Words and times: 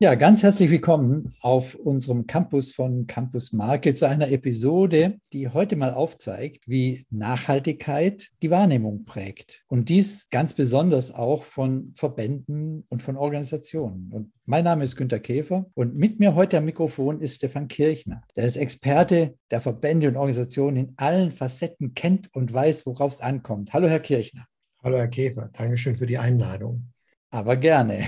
Ja, 0.00 0.14
ganz 0.14 0.44
herzlich 0.44 0.70
willkommen 0.70 1.34
auf 1.40 1.74
unserem 1.74 2.28
Campus 2.28 2.70
von 2.70 3.08
Campus 3.08 3.52
Marke 3.52 3.94
zu 3.94 4.06
einer 4.06 4.30
Episode, 4.30 5.18
die 5.32 5.48
heute 5.48 5.74
mal 5.74 5.92
aufzeigt, 5.92 6.68
wie 6.68 7.04
Nachhaltigkeit 7.10 8.28
die 8.40 8.52
Wahrnehmung 8.52 9.06
prägt. 9.06 9.64
Und 9.66 9.88
dies 9.88 10.30
ganz 10.30 10.54
besonders 10.54 11.12
auch 11.12 11.42
von 11.42 11.94
Verbänden 11.96 12.86
und 12.88 13.02
von 13.02 13.16
Organisationen. 13.16 14.12
Und 14.12 14.30
mein 14.46 14.62
Name 14.62 14.84
ist 14.84 14.94
Günter 14.94 15.18
Käfer 15.18 15.66
und 15.74 15.96
mit 15.96 16.20
mir 16.20 16.36
heute 16.36 16.58
am 16.58 16.66
Mikrofon 16.66 17.20
ist 17.20 17.34
Stefan 17.34 17.66
Kirchner. 17.66 18.22
Der 18.36 18.44
ist 18.44 18.56
Experte 18.56 19.34
der 19.50 19.60
Verbände 19.60 20.06
und 20.06 20.16
Organisationen 20.16 20.76
in 20.76 20.94
allen 20.96 21.32
Facetten, 21.32 21.94
kennt 21.94 22.32
und 22.36 22.52
weiß, 22.52 22.86
worauf 22.86 23.14
es 23.14 23.20
ankommt. 23.20 23.72
Hallo, 23.72 23.88
Herr 23.88 23.98
Kirchner. 23.98 24.46
Hallo, 24.80 24.96
Herr 24.96 25.08
Käfer. 25.08 25.50
Dankeschön 25.52 25.96
für 25.96 26.06
die 26.06 26.18
Einladung. 26.18 26.92
Aber 27.30 27.56
gerne. 27.56 28.06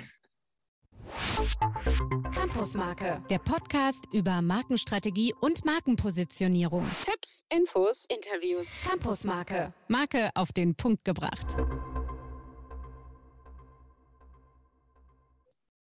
Campusmarke, 2.34 3.22
der 3.30 3.38
Podcast 3.38 4.04
über 4.12 4.42
Markenstrategie 4.42 5.34
und 5.40 5.64
Markenpositionierung. 5.64 6.86
Tipps, 7.04 7.44
Infos, 7.54 8.06
Interviews. 8.08 8.78
Campusmarke, 8.88 9.72
Marke 9.88 10.30
auf 10.34 10.52
den 10.52 10.74
Punkt 10.74 11.04
gebracht. 11.04 11.56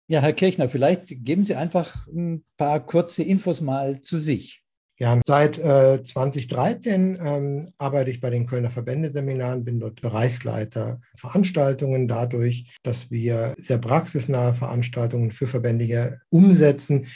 Ja, 0.08 0.20
Herr 0.20 0.32
Kirchner, 0.32 0.68
vielleicht 0.68 1.24
geben 1.24 1.44
Sie 1.44 1.54
einfach 1.54 2.06
ein 2.08 2.44
paar 2.56 2.84
kurze 2.84 3.22
Infos 3.22 3.60
mal 3.60 4.00
zu 4.00 4.18
sich. 4.18 4.64
Ja, 5.00 5.18
seit 5.24 5.58
äh, 5.58 6.02
2013 6.02 7.18
ähm, 7.24 7.72
arbeite 7.78 8.10
ich 8.10 8.20
bei 8.20 8.28
den 8.28 8.46
Kölner 8.46 8.68
Verbändeseminaren, 8.68 9.64
bin 9.64 9.80
dort 9.80 10.02
Bereichsleiter 10.02 11.00
Veranstaltungen, 11.16 12.06
dadurch, 12.06 12.70
dass 12.82 13.10
wir 13.10 13.54
sehr 13.56 13.78
praxisnahe 13.78 14.52
Veranstaltungen 14.52 15.30
für 15.30 15.46
Verbändige 15.46 16.20
umsetzen, 16.28 17.06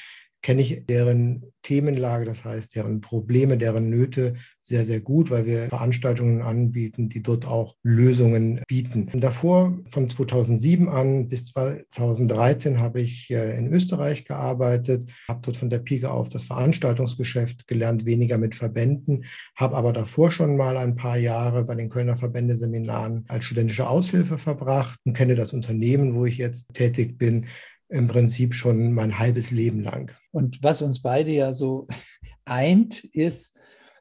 kenne 0.44 0.60
ich 0.60 0.84
deren 0.84 1.42
Themenlage, 1.62 2.26
das 2.26 2.44
heißt 2.44 2.76
deren 2.76 3.00
Probleme, 3.00 3.56
deren 3.56 3.88
Nöte 3.88 4.34
sehr, 4.60 4.84
sehr 4.84 5.00
gut, 5.00 5.30
weil 5.30 5.46
wir 5.46 5.68
Veranstaltungen 5.68 6.42
anbieten, 6.42 7.08
die 7.08 7.22
dort 7.22 7.46
auch 7.46 7.76
Lösungen 7.82 8.60
bieten. 8.68 9.08
Davor, 9.14 9.78
von 9.90 10.06
2007 10.06 10.88
an 10.90 11.30
bis 11.30 11.46
2013, 11.46 12.78
habe 12.78 13.00
ich 13.00 13.30
in 13.30 13.72
Österreich 13.72 14.26
gearbeitet, 14.26 15.10
habe 15.28 15.40
dort 15.42 15.56
von 15.56 15.70
der 15.70 15.78
Pike 15.78 16.10
auf 16.10 16.28
das 16.28 16.44
Veranstaltungsgeschäft 16.44 17.66
gelernt, 17.66 18.04
weniger 18.04 18.36
mit 18.36 18.54
Verbänden, 18.54 19.24
habe 19.56 19.76
aber 19.76 19.94
davor 19.94 20.30
schon 20.30 20.58
mal 20.58 20.76
ein 20.76 20.94
paar 20.94 21.16
Jahre 21.16 21.64
bei 21.64 21.74
den 21.74 21.88
Kölner 21.88 22.16
Verbändeseminaren 22.16 23.24
als 23.28 23.46
studentische 23.46 23.88
Aushilfe 23.88 24.36
verbracht 24.36 24.98
und 25.04 25.14
kenne 25.14 25.36
das 25.36 25.54
Unternehmen, 25.54 26.14
wo 26.14 26.26
ich 26.26 26.36
jetzt 26.36 26.74
tätig 26.74 27.16
bin, 27.16 27.46
im 27.94 28.08
Prinzip 28.08 28.54
schon 28.56 28.92
mein 28.92 29.18
halbes 29.20 29.52
Leben 29.52 29.80
lang. 29.80 30.10
Und 30.32 30.62
was 30.62 30.82
uns 30.82 31.00
beide 31.00 31.30
ja 31.30 31.54
so 31.54 31.86
eint, 32.44 33.04
ist, 33.04 33.56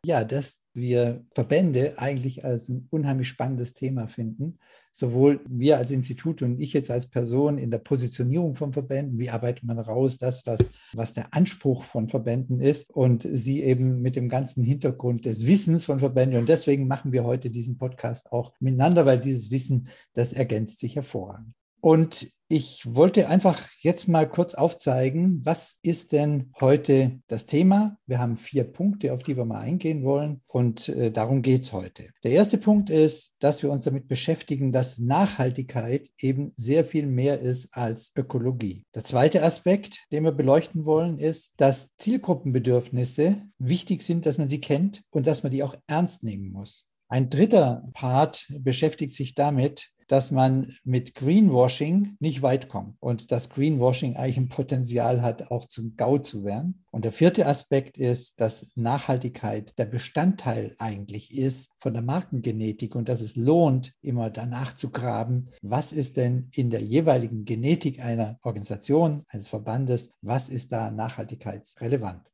ja, 0.06 0.24
dass 0.24 0.62
wir 0.74 1.24
Verbände 1.34 1.94
eigentlich 1.98 2.44
als 2.44 2.68
ein 2.68 2.88
unheimlich 2.90 3.28
spannendes 3.28 3.74
Thema 3.74 4.08
finden. 4.08 4.58
Sowohl 4.92 5.42
wir 5.48 5.78
als 5.78 5.92
Institut 5.92 6.42
und 6.42 6.60
ich 6.60 6.74
jetzt 6.74 6.92
als 6.92 7.08
Person 7.08 7.58
in 7.58 7.72
der 7.72 7.78
Positionierung 7.78 8.56
von 8.56 8.74
Verbänden, 8.74 9.18
wie 9.18 9.30
arbeitet 9.30 9.64
man 9.64 9.80
raus, 9.80 10.18
das, 10.18 10.46
was, 10.46 10.72
was 10.94 11.14
der 11.14 11.34
Anspruch 11.34 11.84
von 11.84 12.10
Verbänden 12.10 12.60
ist 12.60 12.90
und 12.90 13.28
sie 13.32 13.64
eben 13.64 14.02
mit 14.02 14.16
dem 14.16 14.28
ganzen 14.28 14.64
Hintergrund 14.64 15.26
des 15.26 15.48
Wissens 15.48 15.86
von 15.86 16.00
Verbänden. 16.00 16.40
Und 16.40 16.50
deswegen 16.50 16.88
machen 16.88 17.12
wir 17.12 17.24
heute 17.24 17.50
diesen 17.50 17.78
Podcast 17.78 18.32
auch 18.32 18.54
miteinander, 18.60 19.06
weil 19.06 19.20
dieses 19.20 19.52
Wissen, 19.52 19.88
das 20.14 20.34
ergänzt 20.34 20.80
sich 20.80 20.96
hervorragend. 20.96 21.54
Und 21.80 22.32
ich 22.54 22.84
wollte 22.86 23.30
einfach 23.30 23.68
jetzt 23.80 24.08
mal 24.08 24.30
kurz 24.30 24.54
aufzeigen, 24.54 25.42
was 25.44 25.80
ist 25.82 26.12
denn 26.12 26.52
heute 26.62 27.20
das 27.26 27.48
Thema? 27.48 27.98
Wir 28.06 28.20
haben 28.20 28.38
vier 28.38 28.64
Punkte, 28.64 29.12
auf 29.12 29.24
die 29.24 29.36
wir 29.36 29.44
mal 29.44 29.58
eingehen 29.58 30.04
wollen 30.04 30.44
und 30.46 30.88
äh, 30.88 31.10
darum 31.10 31.42
geht 31.42 31.64
es 31.64 31.74
heute. 31.74 32.10
Der 32.24 32.30
erste 32.30 32.60
Punkt 32.60 32.92
ist, 32.92 33.34
dass 33.40 33.64
wir 33.64 33.72
uns 33.72 33.86
damit 33.86 34.08
beschäftigen, 34.08 34.72
dass 34.72 35.00
Nachhaltigkeit 35.00 36.12
eben 36.20 36.52
sehr 36.56 36.86
viel 36.86 37.08
mehr 37.08 37.40
ist 37.40 37.76
als 37.76 38.12
Ökologie. 38.16 38.86
Der 38.94 39.04
zweite 39.04 39.42
Aspekt, 39.42 40.06
den 40.12 40.24
wir 40.24 40.32
beleuchten 40.32 40.86
wollen, 40.86 41.18
ist, 41.18 41.54
dass 41.58 41.90
Zielgruppenbedürfnisse 41.98 43.42
wichtig 43.58 44.04
sind, 44.04 44.28
dass 44.28 44.38
man 44.38 44.48
sie 44.48 44.62
kennt 44.62 45.02
und 45.10 45.26
dass 45.26 45.42
man 45.42 45.52
die 45.52 45.64
auch 45.64 45.76
ernst 45.88 46.22
nehmen 46.22 46.52
muss. 46.52 46.86
Ein 47.14 47.30
dritter 47.30 47.84
Part 47.94 48.48
beschäftigt 48.60 49.14
sich 49.14 49.36
damit, 49.36 49.92
dass 50.08 50.32
man 50.32 50.74
mit 50.84 51.16
Greenwashing 51.16 52.16
nicht 52.20 52.42
weit 52.42 52.70
kommt 52.70 52.96
und 53.00 53.32
dass 53.32 53.50
Greenwashing 53.50 54.16
eigentlich 54.16 54.38
ein 54.38 54.50
Potenzial 54.50 55.22
hat, 55.22 55.52
auch 55.52 55.66
zum 55.66 55.96
GAU 55.96 56.20
zu 56.20 56.44
werden. 56.44 56.86
Und 56.92 57.06
der 57.06 57.12
vierte 57.12 57.46
Aspekt 57.46 57.98
ist, 57.98 58.40
dass 58.40 58.68
Nachhaltigkeit 58.76 59.78
der 59.78 59.86
Bestandteil 59.86 60.76
eigentlich 60.78 61.34
ist 61.36 61.72
von 61.78 61.94
der 61.94 62.04
Markengenetik 62.04 62.96
und 62.96 63.10
dass 63.10 63.22
es 63.22 63.36
lohnt, 63.36 63.94
immer 64.02 64.30
danach 64.30 64.74
zu 64.74 64.90
graben, 64.90 65.50
was 65.62 65.94
ist 65.94 66.18
denn 66.18 66.50
in 66.52 66.70
der 66.70 66.82
jeweiligen 66.82 67.46
Genetik 67.46 68.00
einer 68.00 68.40
Organisation, 68.44 69.24
eines 69.28 69.48
Verbandes, 69.48 70.12
was 70.22 70.50
ist 70.50 70.72
da 70.72 70.92
nachhaltigkeitsrelevant. 70.92 72.33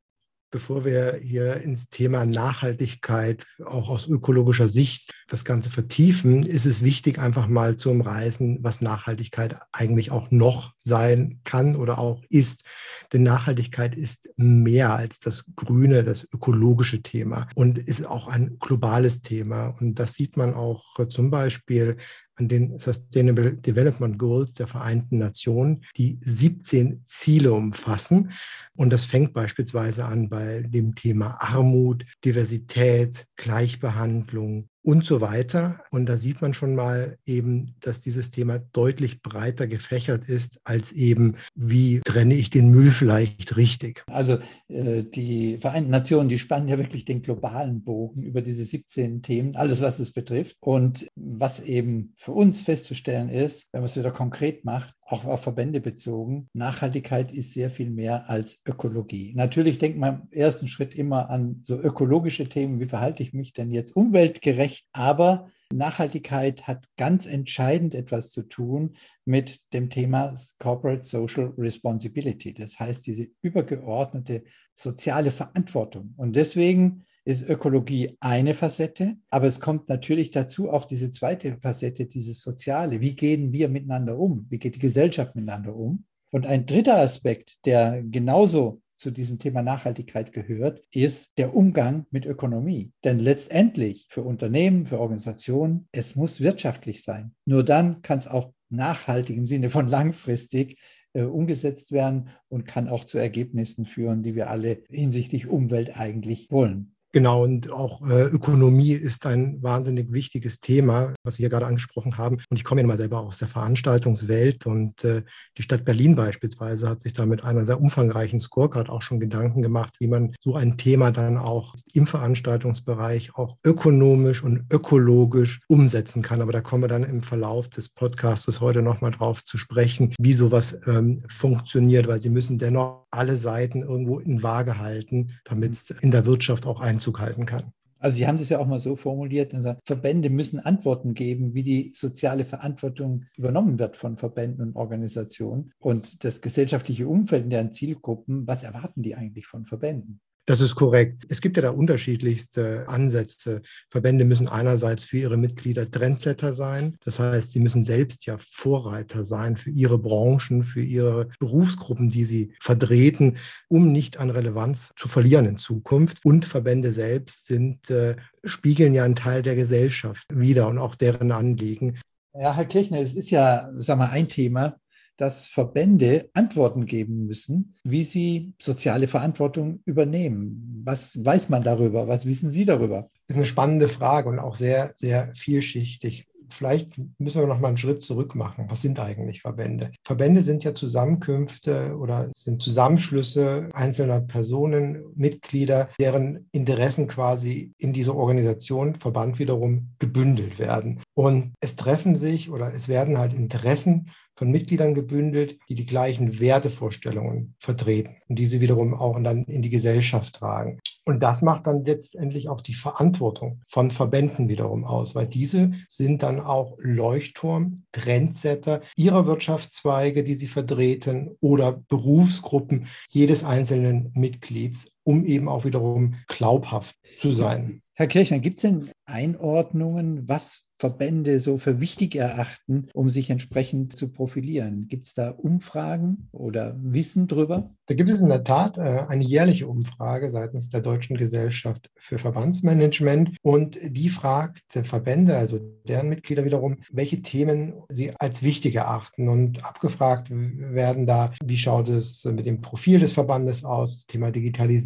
Bevor 0.52 0.84
wir 0.84 1.20
hier 1.22 1.58
ins 1.58 1.90
Thema 1.90 2.26
Nachhaltigkeit 2.26 3.46
auch 3.64 3.88
aus 3.88 4.08
ökologischer 4.08 4.68
Sicht 4.68 5.12
das 5.28 5.44
Ganze 5.44 5.70
vertiefen, 5.70 6.42
ist 6.42 6.66
es 6.66 6.82
wichtig, 6.82 7.20
einfach 7.20 7.46
mal 7.46 7.76
zu 7.76 7.90
umreißen, 7.90 8.58
was 8.62 8.80
Nachhaltigkeit 8.80 9.56
eigentlich 9.70 10.10
auch 10.10 10.32
noch 10.32 10.72
sein 10.76 11.40
kann 11.44 11.76
oder 11.76 11.98
auch 11.98 12.24
ist. 12.30 12.64
Denn 13.12 13.22
Nachhaltigkeit 13.22 13.94
ist 13.94 14.28
mehr 14.36 14.92
als 14.94 15.20
das 15.20 15.44
grüne, 15.54 16.02
das 16.02 16.26
ökologische 16.32 17.00
Thema 17.00 17.48
und 17.54 17.78
ist 17.78 18.04
auch 18.04 18.26
ein 18.26 18.58
globales 18.58 19.22
Thema. 19.22 19.68
Und 19.68 20.00
das 20.00 20.14
sieht 20.14 20.36
man 20.36 20.54
auch 20.54 20.82
zum 21.08 21.30
Beispiel 21.30 21.96
an 22.40 22.48
den 22.48 22.78
Sustainable 22.78 23.52
Development 23.52 24.18
Goals 24.18 24.54
der 24.54 24.66
Vereinten 24.66 25.18
Nationen, 25.18 25.84
die 25.96 26.18
17 26.22 27.04
Ziele 27.06 27.52
umfassen. 27.52 28.32
Und 28.74 28.90
das 28.90 29.04
fängt 29.04 29.34
beispielsweise 29.34 30.06
an 30.06 30.30
bei 30.30 30.62
dem 30.62 30.94
Thema 30.94 31.36
Armut, 31.38 32.04
Diversität, 32.24 33.26
Gleichbehandlung, 33.36 34.69
und 34.82 35.04
so 35.04 35.20
weiter. 35.20 35.82
Und 35.90 36.06
da 36.06 36.16
sieht 36.16 36.40
man 36.40 36.54
schon 36.54 36.74
mal 36.74 37.18
eben, 37.26 37.74
dass 37.80 38.00
dieses 38.00 38.30
Thema 38.30 38.58
deutlich 38.72 39.22
breiter 39.22 39.66
gefächert 39.66 40.28
ist, 40.28 40.60
als 40.64 40.92
eben, 40.92 41.36
wie 41.54 42.00
trenne 42.04 42.34
ich 42.34 42.50
den 42.50 42.70
Müll 42.70 42.90
vielleicht 42.90 43.56
richtig. 43.56 44.04
Also 44.06 44.38
äh, 44.68 45.02
die 45.02 45.58
Vereinten 45.58 45.90
Nationen, 45.90 46.28
die 46.28 46.38
spannen 46.38 46.68
ja 46.68 46.78
wirklich 46.78 47.04
den 47.04 47.22
globalen 47.22 47.82
Bogen 47.82 48.22
über 48.22 48.42
diese 48.42 48.64
17 48.64 49.22
Themen, 49.22 49.56
alles, 49.56 49.80
was 49.80 49.98
es 49.98 50.12
betrifft. 50.12 50.56
Und 50.60 51.06
was 51.16 51.60
eben 51.60 52.12
für 52.16 52.32
uns 52.32 52.62
festzustellen 52.62 53.28
ist, 53.28 53.68
wenn 53.72 53.82
man 53.82 53.88
es 53.88 53.96
wieder 53.96 54.10
konkret 54.10 54.64
macht, 54.64 54.94
auch 55.04 55.24
auf 55.24 55.42
Verbände 55.42 55.80
bezogen, 55.80 56.48
Nachhaltigkeit 56.52 57.32
ist 57.32 57.52
sehr 57.52 57.68
viel 57.70 57.90
mehr 57.90 58.30
als 58.30 58.62
Ökologie. 58.66 59.32
Natürlich 59.34 59.78
denkt 59.78 59.98
man 59.98 60.28
im 60.30 60.38
ersten 60.38 60.68
Schritt 60.68 60.94
immer 60.94 61.30
an 61.30 61.60
so 61.62 61.78
ökologische 61.78 62.48
Themen, 62.48 62.80
wie 62.80 62.86
verhalte 62.86 63.22
ich 63.22 63.32
mich 63.32 63.52
denn 63.52 63.70
jetzt 63.70 63.96
umweltgerecht, 63.96 64.69
aber 64.92 65.50
Nachhaltigkeit 65.72 66.66
hat 66.66 66.86
ganz 66.96 67.26
entscheidend 67.26 67.94
etwas 67.94 68.30
zu 68.30 68.42
tun 68.42 68.96
mit 69.24 69.60
dem 69.72 69.88
Thema 69.88 70.34
Corporate 70.58 71.02
Social 71.02 71.54
Responsibility. 71.56 72.52
Das 72.54 72.80
heißt, 72.80 73.06
diese 73.06 73.28
übergeordnete 73.42 74.42
soziale 74.74 75.30
Verantwortung. 75.30 76.14
Und 76.16 76.34
deswegen 76.34 77.04
ist 77.24 77.48
Ökologie 77.48 78.16
eine 78.20 78.54
Facette, 78.54 79.16
aber 79.28 79.46
es 79.46 79.60
kommt 79.60 79.88
natürlich 79.88 80.30
dazu 80.30 80.70
auch 80.70 80.84
diese 80.84 81.10
zweite 81.10 81.58
Facette, 81.60 82.06
dieses 82.06 82.40
Soziale. 82.40 83.00
Wie 83.00 83.14
gehen 83.14 83.52
wir 83.52 83.68
miteinander 83.68 84.18
um? 84.18 84.46
Wie 84.48 84.58
geht 84.58 84.74
die 84.74 84.80
Gesellschaft 84.80 85.36
miteinander 85.36 85.76
um? 85.76 86.06
Und 86.32 86.46
ein 86.46 86.66
dritter 86.66 86.98
Aspekt, 86.98 87.64
der 87.66 88.02
genauso 88.02 88.80
zu 89.00 89.10
diesem 89.10 89.38
Thema 89.38 89.62
Nachhaltigkeit 89.62 90.32
gehört, 90.32 90.82
ist 90.92 91.38
der 91.38 91.56
Umgang 91.56 92.06
mit 92.10 92.26
Ökonomie. 92.26 92.92
Denn 93.02 93.18
letztendlich 93.18 94.06
für 94.08 94.22
Unternehmen, 94.22 94.84
für 94.84 95.00
Organisationen, 95.00 95.88
es 95.90 96.14
muss 96.14 96.40
wirtschaftlich 96.40 97.02
sein. 97.02 97.34
Nur 97.46 97.64
dann 97.64 98.02
kann 98.02 98.18
es 98.18 98.26
auch 98.26 98.52
nachhaltig 98.68 99.36
im 99.36 99.46
Sinne 99.46 99.70
von 99.70 99.88
langfristig 99.88 100.78
äh, 101.14 101.22
umgesetzt 101.22 101.92
werden 101.92 102.28
und 102.48 102.66
kann 102.66 102.88
auch 102.88 103.04
zu 103.04 103.18
Ergebnissen 103.18 103.86
führen, 103.86 104.22
die 104.22 104.34
wir 104.34 104.50
alle 104.50 104.84
hinsichtlich 104.90 105.48
Umwelt 105.48 105.98
eigentlich 105.98 106.50
wollen. 106.50 106.94
Genau, 107.12 107.42
und 107.42 107.72
auch 107.72 108.08
äh, 108.08 108.26
Ökonomie 108.26 108.92
ist 108.92 109.26
ein 109.26 109.60
wahnsinnig 109.62 110.12
wichtiges 110.12 110.60
Thema, 110.60 111.12
was 111.24 111.34
Sie 111.34 111.42
hier 111.42 111.48
gerade 111.48 111.66
angesprochen 111.66 112.16
haben. 112.18 112.36
Und 112.48 112.56
ich 112.56 112.62
komme 112.62 112.82
ja 112.82 112.86
mal 112.86 112.96
selber 112.96 113.18
aus 113.18 113.38
der 113.38 113.48
Veranstaltungswelt 113.48 114.64
und 114.64 115.02
äh, 115.02 115.22
die 115.58 115.62
Stadt 115.62 115.84
Berlin 115.84 116.14
beispielsweise 116.14 116.88
hat 116.88 117.00
sich 117.00 117.12
da 117.12 117.26
mit 117.26 117.42
einer 117.42 117.64
sehr 117.64 117.80
umfangreichen 117.80 118.38
Scorecard 118.38 118.90
auch 118.90 119.02
schon 119.02 119.18
Gedanken 119.18 119.60
gemacht, 119.60 119.96
wie 119.98 120.06
man 120.06 120.36
so 120.40 120.54
ein 120.54 120.78
Thema 120.78 121.10
dann 121.10 121.36
auch 121.36 121.74
im 121.92 122.06
Veranstaltungsbereich 122.06 123.34
auch 123.34 123.56
ökonomisch 123.64 124.44
und 124.44 124.66
ökologisch 124.72 125.62
umsetzen 125.66 126.22
kann. 126.22 126.40
Aber 126.40 126.52
da 126.52 126.60
kommen 126.60 126.84
wir 126.84 126.88
dann 126.88 127.02
im 127.02 127.24
Verlauf 127.24 127.68
des 127.68 127.88
Podcasts 127.88 128.60
heute 128.60 128.82
nochmal 128.82 129.10
drauf 129.10 129.44
zu 129.44 129.58
sprechen, 129.58 130.14
wie 130.20 130.34
sowas 130.34 130.80
ähm, 130.86 131.24
funktioniert, 131.28 132.06
weil 132.06 132.20
Sie 132.20 132.30
müssen 132.30 132.58
dennoch 132.58 133.06
alle 133.10 133.36
Seiten 133.36 133.82
irgendwo 133.82 134.20
in 134.20 134.44
Waage 134.44 134.78
halten, 134.78 135.32
damit 135.44 135.72
es 135.72 135.90
in 135.90 136.12
der 136.12 136.24
Wirtschaft 136.24 136.66
auch 136.66 136.80
ein 136.80 136.99
Einzug 137.00 137.20
halten 137.20 137.46
kann. 137.46 137.72
Also 137.98 138.16
Sie 138.16 138.26
haben 138.26 138.38
das 138.38 138.48
ja 138.48 138.58
auch 138.58 138.66
mal 138.66 138.78
so 138.78 138.96
formuliert, 138.96 139.54
also 139.54 139.74
Verbände 139.84 140.30
müssen 140.30 140.58
Antworten 140.58 141.12
geben, 141.12 141.54
wie 141.54 141.62
die 141.62 141.92
soziale 141.94 142.44
Verantwortung 142.46 143.26
übernommen 143.36 143.78
wird 143.78 143.96
von 143.98 144.16
Verbänden 144.16 144.68
und 144.68 144.76
Organisationen 144.76 145.72
und 145.78 146.24
das 146.24 146.40
gesellschaftliche 146.40 147.06
Umfeld 147.06 147.44
in 147.44 147.50
deren 147.50 147.72
Zielgruppen, 147.72 148.46
was 148.46 148.62
erwarten 148.64 149.02
die 149.02 149.14
eigentlich 149.16 149.46
von 149.46 149.66
Verbänden? 149.66 150.20
Das 150.50 150.60
ist 150.60 150.74
korrekt. 150.74 151.26
Es 151.28 151.40
gibt 151.40 151.56
ja 151.56 151.62
da 151.62 151.70
unterschiedlichste 151.70 152.88
Ansätze. 152.88 153.62
Verbände 153.88 154.24
müssen 154.24 154.48
einerseits 154.48 155.04
für 155.04 155.18
ihre 155.18 155.36
Mitglieder 155.36 155.88
Trendsetter 155.88 156.52
sein. 156.52 156.96
Das 157.04 157.20
heißt, 157.20 157.52
sie 157.52 157.60
müssen 157.60 157.84
selbst 157.84 158.26
ja 158.26 158.36
Vorreiter 158.36 159.24
sein 159.24 159.56
für 159.56 159.70
ihre 159.70 159.96
Branchen, 159.96 160.64
für 160.64 160.82
ihre 160.82 161.28
Berufsgruppen, 161.38 162.08
die 162.08 162.24
sie 162.24 162.52
vertreten, 162.60 163.36
um 163.68 163.92
nicht 163.92 164.16
an 164.16 164.28
Relevanz 164.28 164.90
zu 164.96 165.06
verlieren 165.06 165.46
in 165.46 165.56
Zukunft. 165.56 166.18
Und 166.24 166.46
Verbände 166.46 166.90
selbst 166.90 167.46
sind, 167.46 167.88
äh, 167.88 168.16
spiegeln 168.42 168.92
ja 168.92 169.04
einen 169.04 169.14
Teil 169.14 169.42
der 169.42 169.54
Gesellschaft 169.54 170.26
wider 170.30 170.66
und 170.66 170.78
auch 170.78 170.96
deren 170.96 171.30
Anliegen. 171.30 172.00
Ja, 172.34 172.56
Herr 172.56 172.64
Kirchner, 172.64 172.98
es 172.98 173.14
ist 173.14 173.30
ja, 173.30 173.70
sag 173.76 173.98
mal, 173.98 174.10
ein 174.10 174.26
Thema, 174.26 174.80
dass 175.20 175.46
Verbände 175.46 176.30
Antworten 176.32 176.86
geben 176.86 177.26
müssen, 177.26 177.74
wie 177.84 178.02
sie 178.02 178.54
soziale 178.58 179.06
Verantwortung 179.06 179.80
übernehmen. 179.84 180.82
Was 180.84 181.22
weiß 181.22 181.50
man 181.50 181.62
darüber? 181.62 182.08
Was 182.08 182.24
wissen 182.24 182.50
Sie 182.50 182.64
darüber? 182.64 183.10
Das 183.26 183.34
ist 183.34 183.36
eine 183.36 183.46
spannende 183.46 183.88
Frage 183.88 184.30
und 184.30 184.38
auch 184.38 184.54
sehr, 184.54 184.90
sehr 184.90 185.26
vielschichtig 185.34 186.26
vielleicht 186.52 187.00
müssen 187.18 187.40
wir 187.40 187.46
noch 187.46 187.60
mal 187.60 187.68
einen 187.68 187.76
Schritt 187.76 188.04
zurück 188.04 188.34
machen. 188.34 188.66
Was 188.68 188.82
sind 188.82 188.98
eigentlich 188.98 189.42
Verbände? 189.42 189.92
Verbände 190.04 190.42
sind 190.42 190.64
ja 190.64 190.74
Zusammenkünfte 190.74 191.96
oder 191.96 192.28
sind 192.34 192.62
Zusammenschlüsse 192.62 193.70
einzelner 193.72 194.20
Personen, 194.20 195.04
Mitglieder, 195.14 195.88
deren 195.98 196.48
Interessen 196.52 197.08
quasi 197.08 197.72
in 197.78 197.92
dieser 197.92 198.14
Organisation, 198.14 198.96
Verband 198.96 199.38
wiederum, 199.38 199.90
gebündelt 199.98 200.58
werden. 200.58 201.02
Und 201.14 201.54
es 201.60 201.76
treffen 201.76 202.16
sich 202.16 202.50
oder 202.50 202.72
es 202.72 202.88
werden 202.88 203.18
halt 203.18 203.32
Interessen 203.32 204.10
von 204.40 204.50
Mitgliedern 204.50 204.94
gebündelt, 204.94 205.58
die 205.68 205.74
die 205.74 205.84
gleichen 205.84 206.40
Wertevorstellungen 206.40 207.54
vertreten 207.58 208.16
und 208.26 208.38
diese 208.38 208.62
wiederum 208.62 208.94
auch 208.94 209.22
dann 209.22 209.44
in 209.44 209.60
die 209.60 209.68
Gesellschaft 209.68 210.36
tragen. 210.36 210.80
Und 211.04 211.22
das 211.22 211.42
macht 211.42 211.66
dann 211.66 211.84
letztendlich 211.84 212.48
auch 212.48 212.62
die 212.62 212.72
Verantwortung 212.72 213.60
von 213.68 213.90
Verbänden 213.90 214.48
wiederum 214.48 214.84
aus, 214.84 215.14
weil 215.14 215.26
diese 215.26 215.72
sind 215.88 216.22
dann 216.22 216.40
auch 216.40 216.78
Leuchtturm, 216.78 217.84
Trendsetter 217.92 218.80
ihrer 218.96 219.26
Wirtschaftszweige, 219.26 220.24
die 220.24 220.36
sie 220.36 220.48
vertreten 220.48 221.36
oder 221.40 221.72
Berufsgruppen 221.72 222.86
jedes 223.10 223.44
einzelnen 223.44 224.10
Mitglieds, 224.14 224.90
um 225.04 225.24
eben 225.24 225.48
auch 225.48 225.64
wiederum 225.64 226.14
glaubhaft 226.28 226.96
zu 227.18 227.32
sein. 227.32 227.82
Herr 227.94 228.06
Kirchner, 228.06 228.38
gibt 228.38 228.56
es 228.56 228.62
denn 228.62 228.90
Einordnungen, 229.04 230.26
was 230.28 230.64
Verbände 230.80 231.38
so 231.40 231.58
für 231.58 231.78
wichtig 231.78 232.14
erachten, 232.16 232.88
um 232.94 233.10
sich 233.10 233.28
entsprechend 233.28 233.94
zu 233.94 234.08
profilieren? 234.08 234.86
Gibt 234.88 235.06
es 235.06 235.12
da 235.12 235.30
Umfragen 235.30 236.28
oder 236.32 236.74
Wissen 236.82 237.26
drüber? 237.26 237.74
Da 237.84 237.94
gibt 237.94 238.08
es 238.08 238.20
in 238.20 238.30
der 238.30 238.44
Tat 238.44 238.78
äh, 238.78 239.04
eine 239.06 239.22
jährliche 239.22 239.68
Umfrage 239.68 240.30
seitens 240.30 240.70
der 240.70 240.80
Deutschen 240.80 241.18
Gesellschaft 241.18 241.90
für 241.96 242.18
Verbandsmanagement 242.18 243.36
und 243.42 243.76
die 243.82 244.08
fragt 244.08 244.62
Verbände, 244.84 245.36
also 245.36 245.60
deren 245.86 246.08
Mitglieder 246.08 246.46
wiederum, 246.46 246.78
welche 246.90 247.20
Themen 247.20 247.74
sie 247.90 248.12
als 248.18 248.42
wichtig 248.42 248.76
erachten 248.76 249.28
und 249.28 249.62
abgefragt 249.62 250.28
werden 250.30 251.04
da, 251.04 251.30
wie 251.44 251.58
schaut 251.58 251.88
es 251.88 252.24
mit 252.24 252.46
dem 252.46 252.62
Profil 252.62 253.00
des 253.00 253.12
Verbandes 253.12 253.64
aus, 253.64 253.96
das 253.96 254.06
Thema 254.06 254.30
Digitalisierung, 254.30 254.80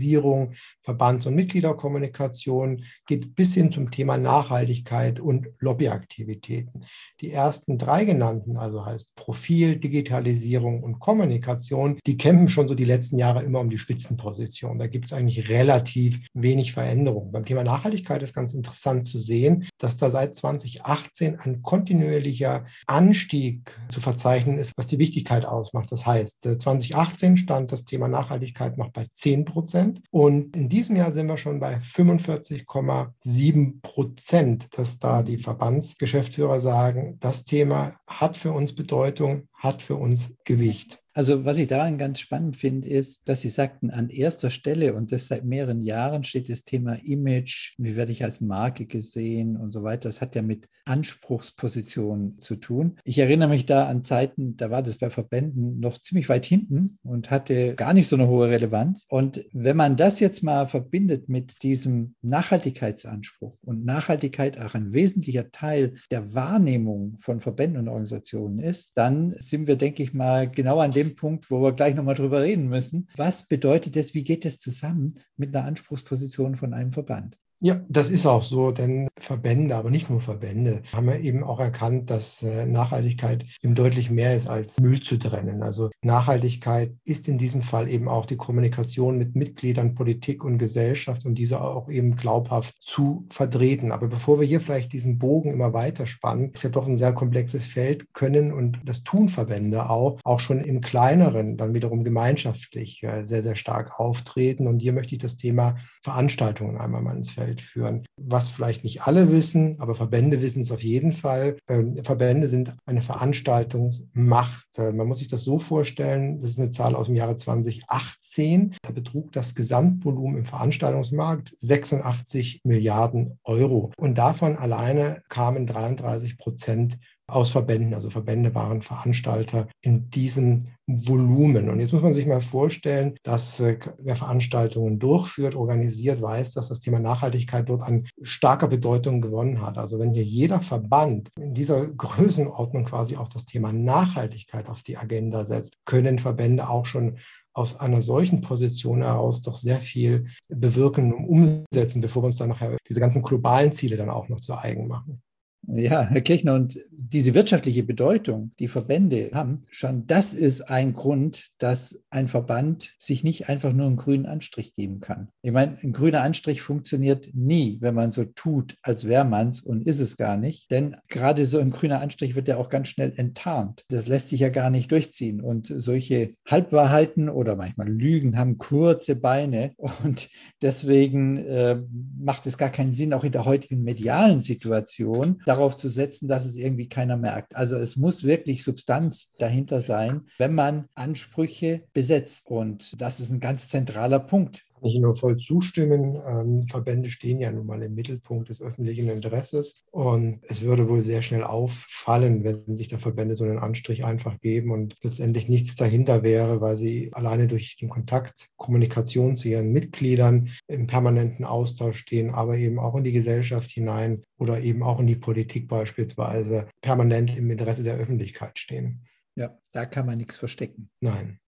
Verbands- 0.82 1.26
und 1.26 1.34
Mitgliederkommunikation, 1.34 2.84
geht 3.06 3.34
bis 3.34 3.54
hin 3.54 3.70
zum 3.70 3.90
Thema 3.90 4.18
Nachhaltigkeit 4.18 5.20
und 5.20 5.48
Lobby 5.58 5.84
Lobbyaktivitäten. 5.84 6.86
Die 7.20 7.30
ersten 7.30 7.78
drei 7.78 8.04
genannten, 8.04 8.56
also 8.56 8.84
heißt 8.86 9.14
Profil, 9.14 9.76
Digitalisierung 9.76 10.82
und 10.82 10.98
Kommunikation, 10.98 11.98
die 12.06 12.16
kämpfen 12.16 12.48
schon 12.48 12.68
so 12.68 12.74
die 12.74 12.84
letzten 12.84 13.18
Jahre 13.18 13.42
immer 13.42 13.60
um 13.60 13.70
die 13.70 13.78
Spitzenposition. 13.78 14.78
Da 14.78 14.86
gibt 14.86 15.06
es 15.06 15.12
eigentlich 15.12 15.48
relativ 15.48 16.18
wenig 16.32 16.72
Veränderung. 16.72 17.32
Beim 17.32 17.44
Thema 17.44 17.64
Nachhaltigkeit 17.64 18.22
ist 18.22 18.34
ganz 18.34 18.54
interessant 18.54 19.06
zu 19.06 19.18
sehen, 19.18 19.66
dass 19.78 19.96
da 19.96 20.10
seit 20.10 20.36
2018 20.36 21.40
ein 21.40 21.62
kontinuierlicher 21.62 22.64
Anstieg 22.86 23.78
zu 23.88 24.00
verzeichnen 24.00 24.58
ist, 24.58 24.72
was 24.76 24.86
die 24.86 24.98
Wichtigkeit 24.98 25.44
ausmacht. 25.44 25.92
Das 25.92 26.06
heißt, 26.06 26.42
2018 26.42 27.36
stand 27.36 27.72
das 27.72 27.84
Thema 27.84 28.08
Nachhaltigkeit 28.08 28.78
noch 28.78 28.90
bei 28.90 29.06
10 29.12 29.44
Prozent 29.44 29.93
und 30.10 30.56
in 30.56 30.68
diesem 30.68 30.96
Jahr 30.96 31.12
sind 31.12 31.26
wir 31.26 31.38
schon 31.38 31.60
bei 31.60 31.78
45,7 31.78 33.82
Prozent, 33.82 34.68
dass 34.76 34.98
da 34.98 35.22
die 35.22 35.38
Verband 35.38 35.64
Verbandsgeschäftsführer 35.64 36.60
sagen, 36.60 37.18
das 37.20 37.44
Thema 37.44 37.96
hat 38.06 38.36
für 38.36 38.52
uns 38.52 38.74
Bedeutung, 38.74 39.48
hat 39.54 39.82
für 39.82 39.96
uns 39.96 40.34
Gewicht. 40.44 41.03
Also 41.14 41.44
was 41.44 41.58
ich 41.58 41.68
daran 41.68 41.96
ganz 41.96 42.18
spannend 42.18 42.56
finde, 42.56 42.88
ist, 42.88 43.22
dass 43.28 43.40
Sie 43.40 43.48
sagten, 43.48 43.90
an 43.90 44.10
erster 44.10 44.50
Stelle 44.50 44.94
und 44.94 45.12
das 45.12 45.28
seit 45.28 45.44
mehreren 45.44 45.80
Jahren 45.80 46.24
steht 46.24 46.48
das 46.48 46.64
Thema 46.64 46.94
Image, 47.04 47.74
wie 47.78 47.94
werde 47.94 48.10
ich 48.10 48.24
als 48.24 48.40
Marke 48.40 48.86
gesehen 48.86 49.56
und 49.56 49.70
so 49.70 49.84
weiter. 49.84 50.08
Das 50.08 50.20
hat 50.20 50.34
ja 50.34 50.42
mit 50.42 50.68
Anspruchspositionen 50.86 52.40
zu 52.40 52.56
tun. 52.56 52.98
Ich 53.04 53.18
erinnere 53.18 53.48
mich 53.48 53.64
da 53.64 53.86
an 53.86 54.04
Zeiten, 54.04 54.56
da 54.56 54.70
war 54.70 54.82
das 54.82 54.98
bei 54.98 55.08
Verbänden 55.08 55.80
noch 55.80 55.98
ziemlich 55.98 56.28
weit 56.28 56.44
hinten 56.44 56.98
und 57.02 57.30
hatte 57.30 57.74
gar 57.74 57.94
nicht 57.94 58.08
so 58.08 58.16
eine 58.16 58.28
hohe 58.28 58.50
Relevanz. 58.50 59.06
Und 59.08 59.44
wenn 59.52 59.76
man 59.76 59.96
das 59.96 60.20
jetzt 60.20 60.42
mal 60.42 60.66
verbindet 60.66 61.28
mit 61.28 61.62
diesem 61.62 62.16
Nachhaltigkeitsanspruch 62.22 63.56
und 63.62 63.84
Nachhaltigkeit 63.84 64.58
auch 64.58 64.74
ein 64.74 64.92
wesentlicher 64.92 65.50
Teil 65.50 65.94
der 66.10 66.34
Wahrnehmung 66.34 67.16
von 67.18 67.40
Verbänden 67.40 67.78
und 67.78 67.88
Organisationen 67.88 68.58
ist, 68.58 68.92
dann 68.96 69.34
sind 69.38 69.66
wir, 69.66 69.76
denke 69.76 70.02
ich 70.02 70.12
mal, 70.12 70.50
genau 70.50 70.80
an 70.80 70.92
dem 70.92 71.03
dem 71.04 71.16
Punkt, 71.16 71.50
wo 71.50 71.62
wir 71.62 71.72
gleich 71.72 71.94
nochmal 71.94 72.14
drüber 72.14 72.42
reden 72.42 72.68
müssen. 72.68 73.08
Was 73.16 73.46
bedeutet 73.46 73.96
das? 73.96 74.14
Wie 74.14 74.24
geht 74.24 74.44
das 74.44 74.58
zusammen 74.58 75.20
mit 75.36 75.54
einer 75.54 75.66
Anspruchsposition 75.66 76.56
von 76.56 76.74
einem 76.74 76.92
Verband? 76.92 77.38
Ja, 77.60 77.80
das 77.88 78.10
ist 78.10 78.26
auch 78.26 78.42
so, 78.42 78.72
denn 78.72 79.08
Verbände, 79.18 79.76
aber 79.76 79.88
nicht 79.90 80.10
nur 80.10 80.20
Verbände, 80.20 80.82
haben 80.92 81.06
ja 81.06 81.16
eben 81.16 81.44
auch 81.44 81.60
erkannt, 81.60 82.10
dass 82.10 82.42
äh, 82.42 82.66
Nachhaltigkeit 82.66 83.46
eben 83.62 83.76
deutlich 83.76 84.10
mehr 84.10 84.36
ist 84.36 84.48
als 84.48 84.78
Müll 84.80 85.00
zu 85.00 85.18
trennen. 85.18 85.62
Also 85.62 85.90
Nachhaltigkeit 86.02 86.92
ist 87.04 87.28
in 87.28 87.38
diesem 87.38 87.62
Fall 87.62 87.88
eben 87.88 88.08
auch 88.08 88.26
die 88.26 88.36
Kommunikation 88.36 89.18
mit 89.18 89.36
Mitgliedern, 89.36 89.94
Politik 89.94 90.44
und 90.44 90.58
Gesellschaft 90.58 91.24
und 91.24 91.36
diese 91.36 91.60
auch 91.60 91.88
eben 91.88 92.16
glaubhaft 92.16 92.74
zu 92.80 93.24
vertreten. 93.30 93.92
Aber 93.92 94.08
bevor 94.08 94.40
wir 94.40 94.46
hier 94.46 94.60
vielleicht 94.60 94.92
diesen 94.92 95.18
Bogen 95.18 95.52
immer 95.52 95.72
weiter 95.72 96.06
spannen, 96.06 96.50
ist 96.52 96.64
ja 96.64 96.70
doch 96.70 96.88
ein 96.88 96.98
sehr 96.98 97.12
komplexes 97.12 97.66
Feld, 97.66 98.12
können 98.14 98.52
und 98.52 98.80
das 98.84 99.04
tun 99.04 99.28
Verbände 99.28 99.88
auch, 99.88 100.18
auch 100.24 100.40
schon 100.40 100.64
im 100.64 100.80
kleineren, 100.80 101.56
dann 101.56 101.72
wiederum 101.72 102.02
gemeinschaftlich 102.02 103.02
äh, 103.04 103.24
sehr, 103.24 103.44
sehr 103.44 103.56
stark 103.56 103.98
auftreten. 104.00 104.66
Und 104.66 104.80
hier 104.80 104.92
möchte 104.92 105.14
ich 105.14 105.20
das 105.20 105.36
Thema 105.36 105.76
Veranstaltungen 106.02 106.76
einmal 106.76 107.00
mal 107.00 107.16
ins 107.16 107.30
Feld 107.30 107.43
Feld 107.44 107.60
führen. 107.60 108.06
Was 108.20 108.48
vielleicht 108.48 108.84
nicht 108.84 109.02
alle 109.02 109.30
wissen, 109.30 109.76
aber 109.78 109.94
Verbände 109.94 110.40
wissen 110.40 110.62
es 110.62 110.72
auf 110.72 110.82
jeden 110.82 111.12
Fall. 111.12 111.56
Ähm, 111.68 112.02
Verbände 112.02 112.48
sind 112.48 112.74
eine 112.86 113.02
Veranstaltungsmacht. 113.02 114.66
Äh, 114.78 114.92
man 114.92 115.06
muss 115.06 115.18
sich 115.18 115.28
das 115.28 115.44
so 115.44 115.58
vorstellen, 115.58 116.40
das 116.40 116.52
ist 116.52 116.58
eine 116.58 116.70
Zahl 116.70 116.94
aus 116.94 117.06
dem 117.06 117.16
Jahre 117.16 117.36
2018. 117.36 118.74
Da 118.82 118.92
betrug 118.92 119.32
das 119.32 119.54
Gesamtvolumen 119.54 120.38
im 120.38 120.44
Veranstaltungsmarkt 120.44 121.50
86 121.54 122.62
Milliarden 122.64 123.38
Euro. 123.44 123.92
Und 123.98 124.16
davon 124.16 124.56
alleine 124.56 125.22
kamen 125.28 125.66
33 125.66 126.38
Prozent 126.38 126.98
aus 127.26 127.50
Verbänden. 127.50 127.94
Also 127.94 128.10
Verbände 128.10 128.54
waren 128.54 128.82
Veranstalter 128.82 129.68
in 129.80 130.10
diesem 130.10 130.66
Volumen. 130.86 131.70
Und 131.70 131.80
jetzt 131.80 131.92
muss 131.92 132.02
man 132.02 132.12
sich 132.12 132.26
mal 132.26 132.42
vorstellen, 132.42 133.16
dass 133.22 133.58
äh, 133.60 133.78
wer 133.98 134.16
Veranstaltungen 134.16 134.98
durchführt, 134.98 135.54
organisiert, 135.54 136.20
weiß, 136.20 136.52
dass 136.52 136.68
das 136.68 136.80
Thema 136.80 137.00
Nachhaltigkeit 137.00 137.68
dort 137.68 137.82
an 137.82 138.06
starker 138.22 138.68
Bedeutung 138.68 139.22
gewonnen 139.22 139.62
hat. 139.62 139.78
Also 139.78 139.98
wenn 139.98 140.12
hier 140.12 140.24
jeder 140.24 140.60
Verband 140.60 141.30
in 141.40 141.54
dieser 141.54 141.86
Größenordnung 141.86 142.84
quasi 142.84 143.16
auch 143.16 143.28
das 143.28 143.46
Thema 143.46 143.72
Nachhaltigkeit 143.72 144.68
auf 144.68 144.82
die 144.82 144.98
Agenda 144.98 145.44
setzt, 145.44 145.74
können 145.86 146.18
Verbände 146.18 146.68
auch 146.68 146.84
schon 146.84 147.16
aus 147.54 147.80
einer 147.80 148.02
solchen 148.02 148.40
Position 148.40 149.02
heraus 149.02 149.40
doch 149.40 149.54
sehr 149.54 149.78
viel 149.78 150.26
bewirken 150.48 151.14
und 151.14 151.24
umsetzen, 151.24 152.02
bevor 152.02 152.24
wir 152.24 152.26
uns 152.26 152.36
dann 152.36 152.48
nachher 152.48 152.76
diese 152.88 153.00
ganzen 153.00 153.22
globalen 153.22 153.72
Ziele 153.72 153.96
dann 153.96 154.10
auch 154.10 154.28
noch 154.28 154.40
zu 154.40 154.54
eigen 154.54 154.88
machen. 154.88 155.22
Ja, 155.68 156.02
Herr 156.02 156.20
Kirchner, 156.20 156.54
und 156.54 156.78
diese 156.90 157.34
wirtschaftliche 157.34 157.82
Bedeutung, 157.82 158.52
die 158.58 158.68
Verbände 158.68 159.30
haben, 159.32 159.64
schon 159.70 160.06
das 160.06 160.34
ist 160.34 160.62
ein 160.62 160.94
Grund, 160.94 161.48
dass 161.58 162.00
ein 162.10 162.28
Verband 162.28 162.92
sich 162.98 163.24
nicht 163.24 163.48
einfach 163.48 163.72
nur 163.72 163.86
einen 163.86 163.96
grünen 163.96 164.26
Anstrich 164.26 164.74
geben 164.74 165.00
kann. 165.00 165.28
Ich 165.42 165.52
meine, 165.52 165.78
ein 165.82 165.92
grüner 165.92 166.22
Anstrich 166.22 166.62
funktioniert 166.62 167.28
nie, 167.32 167.78
wenn 167.80 167.94
man 167.94 168.12
so 168.12 168.24
tut, 168.24 168.76
als 168.82 169.06
wäre 169.06 169.24
man 169.24 169.48
es 169.48 169.60
und 169.60 169.86
ist 169.86 170.00
es 170.00 170.16
gar 170.16 170.36
nicht. 170.36 170.70
Denn 170.70 170.96
gerade 171.08 171.46
so 171.46 171.58
ein 171.58 171.70
grüner 171.70 172.00
Anstrich 172.00 172.34
wird 172.34 172.48
ja 172.48 172.56
auch 172.56 172.68
ganz 172.68 172.88
schnell 172.88 173.12
enttarnt. 173.16 173.84
Das 173.88 174.06
lässt 174.06 174.28
sich 174.28 174.40
ja 174.40 174.48
gar 174.48 174.70
nicht 174.70 174.90
durchziehen. 174.90 175.40
Und 175.40 175.72
solche 175.76 176.34
Halbwahrheiten 176.46 177.28
oder 177.28 177.56
manchmal 177.56 177.88
Lügen 177.88 178.36
haben 178.38 178.58
kurze 178.58 179.16
Beine. 179.16 179.72
Und 179.76 180.28
deswegen 180.62 181.38
äh, 181.38 181.80
macht 182.18 182.46
es 182.46 182.58
gar 182.58 182.70
keinen 182.70 182.94
Sinn, 182.94 183.12
auch 183.12 183.24
in 183.24 183.32
der 183.32 183.44
heutigen 183.44 183.82
medialen 183.82 184.40
Situation, 184.40 185.42
darauf 185.54 185.76
zu 185.76 185.88
setzen, 185.88 186.28
dass 186.28 186.44
es 186.44 186.56
irgendwie 186.56 186.88
keiner 186.88 187.16
merkt. 187.16 187.54
Also 187.54 187.76
es 187.76 187.96
muss 187.96 188.24
wirklich 188.24 188.64
Substanz 188.64 189.34
dahinter 189.38 189.80
sein, 189.80 190.22
wenn 190.38 190.54
man 190.54 190.86
Ansprüche 190.94 191.84
besetzt. 191.92 192.46
Und 192.46 193.00
das 193.00 193.20
ist 193.20 193.30
ein 193.30 193.40
ganz 193.40 193.68
zentraler 193.68 194.20
Punkt 194.20 194.64
kann 194.74 194.90
ich 194.90 194.98
nur 194.98 195.14
voll 195.14 195.36
zustimmen. 195.36 196.20
Ähm, 196.26 196.66
Verbände 196.68 197.08
stehen 197.08 197.40
ja 197.40 197.50
nun 197.50 197.66
mal 197.66 197.82
im 197.82 197.94
Mittelpunkt 197.94 198.48
des 198.48 198.60
öffentlichen 198.60 199.08
Interesses 199.08 199.82
und 199.90 200.40
es 200.42 200.62
würde 200.62 200.88
wohl 200.88 201.02
sehr 201.02 201.22
schnell 201.22 201.44
auffallen, 201.44 202.44
wenn 202.44 202.76
sich 202.76 202.88
da 202.88 202.98
Verbände 202.98 203.36
so 203.36 203.44
einen 203.44 203.58
Anstrich 203.58 204.04
einfach 204.04 204.38
geben 204.40 204.70
und 204.70 204.96
letztendlich 205.02 205.48
nichts 205.48 205.76
dahinter 205.76 206.22
wäre, 206.22 206.60
weil 206.60 206.76
sie 206.76 207.10
alleine 207.12 207.46
durch 207.46 207.76
den 207.76 207.88
Kontakt, 207.88 208.48
Kommunikation 208.56 209.36
zu 209.36 209.48
ihren 209.48 209.72
Mitgliedern 209.72 210.50
im 210.66 210.86
permanenten 210.86 211.44
Austausch 211.44 211.98
stehen, 211.98 212.30
aber 212.30 212.56
eben 212.56 212.78
auch 212.78 212.94
in 212.96 213.04
die 213.04 213.12
Gesellschaft 213.12 213.70
hinein 213.70 214.22
oder 214.38 214.60
eben 214.60 214.82
auch 214.82 215.00
in 215.00 215.06
die 215.06 215.16
Politik 215.16 215.68
beispielsweise 215.68 216.68
permanent 216.80 217.36
im 217.36 217.50
Interesse 217.50 217.82
der 217.82 217.96
Öffentlichkeit 217.96 218.58
stehen. 218.58 219.06
Ja, 219.36 219.58
da 219.72 219.86
kann 219.86 220.06
man 220.06 220.18
nichts 220.18 220.36
verstecken. 220.36 220.90
Nein. 221.00 221.40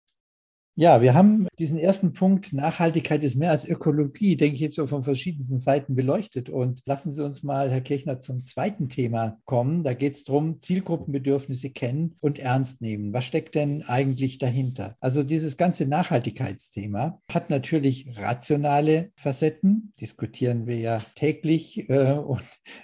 Ja, 0.78 1.00
wir 1.00 1.14
haben 1.14 1.48
diesen 1.58 1.78
ersten 1.78 2.12
Punkt, 2.12 2.52
Nachhaltigkeit 2.52 3.24
ist 3.24 3.34
mehr 3.34 3.50
als 3.50 3.66
Ökologie, 3.66 4.36
denke 4.36 4.56
ich 4.56 4.60
jetzt 4.60 4.78
von 4.78 5.02
verschiedensten 5.02 5.56
Seiten 5.56 5.94
beleuchtet. 5.94 6.50
Und 6.50 6.82
lassen 6.84 7.14
Sie 7.14 7.24
uns 7.24 7.42
mal, 7.42 7.70
Herr 7.70 7.80
Kirchner, 7.80 8.20
zum 8.20 8.44
zweiten 8.44 8.90
Thema 8.90 9.38
kommen. 9.46 9.84
Da 9.84 9.94
geht 9.94 10.12
es 10.12 10.24
darum, 10.24 10.60
Zielgruppenbedürfnisse 10.60 11.70
kennen 11.70 12.16
und 12.20 12.38
ernst 12.38 12.82
nehmen. 12.82 13.14
Was 13.14 13.24
steckt 13.24 13.54
denn 13.54 13.84
eigentlich 13.84 14.36
dahinter? 14.36 14.96
Also 15.00 15.22
dieses 15.22 15.56
ganze 15.56 15.86
Nachhaltigkeitsthema 15.86 17.22
hat 17.32 17.48
natürlich 17.48 18.18
rationale 18.18 19.12
Facetten, 19.16 19.94
diskutieren 19.98 20.66
wir 20.66 20.76
ja 20.76 21.00
täglich 21.14 21.88
äh, 21.88 22.12
und 22.12 22.42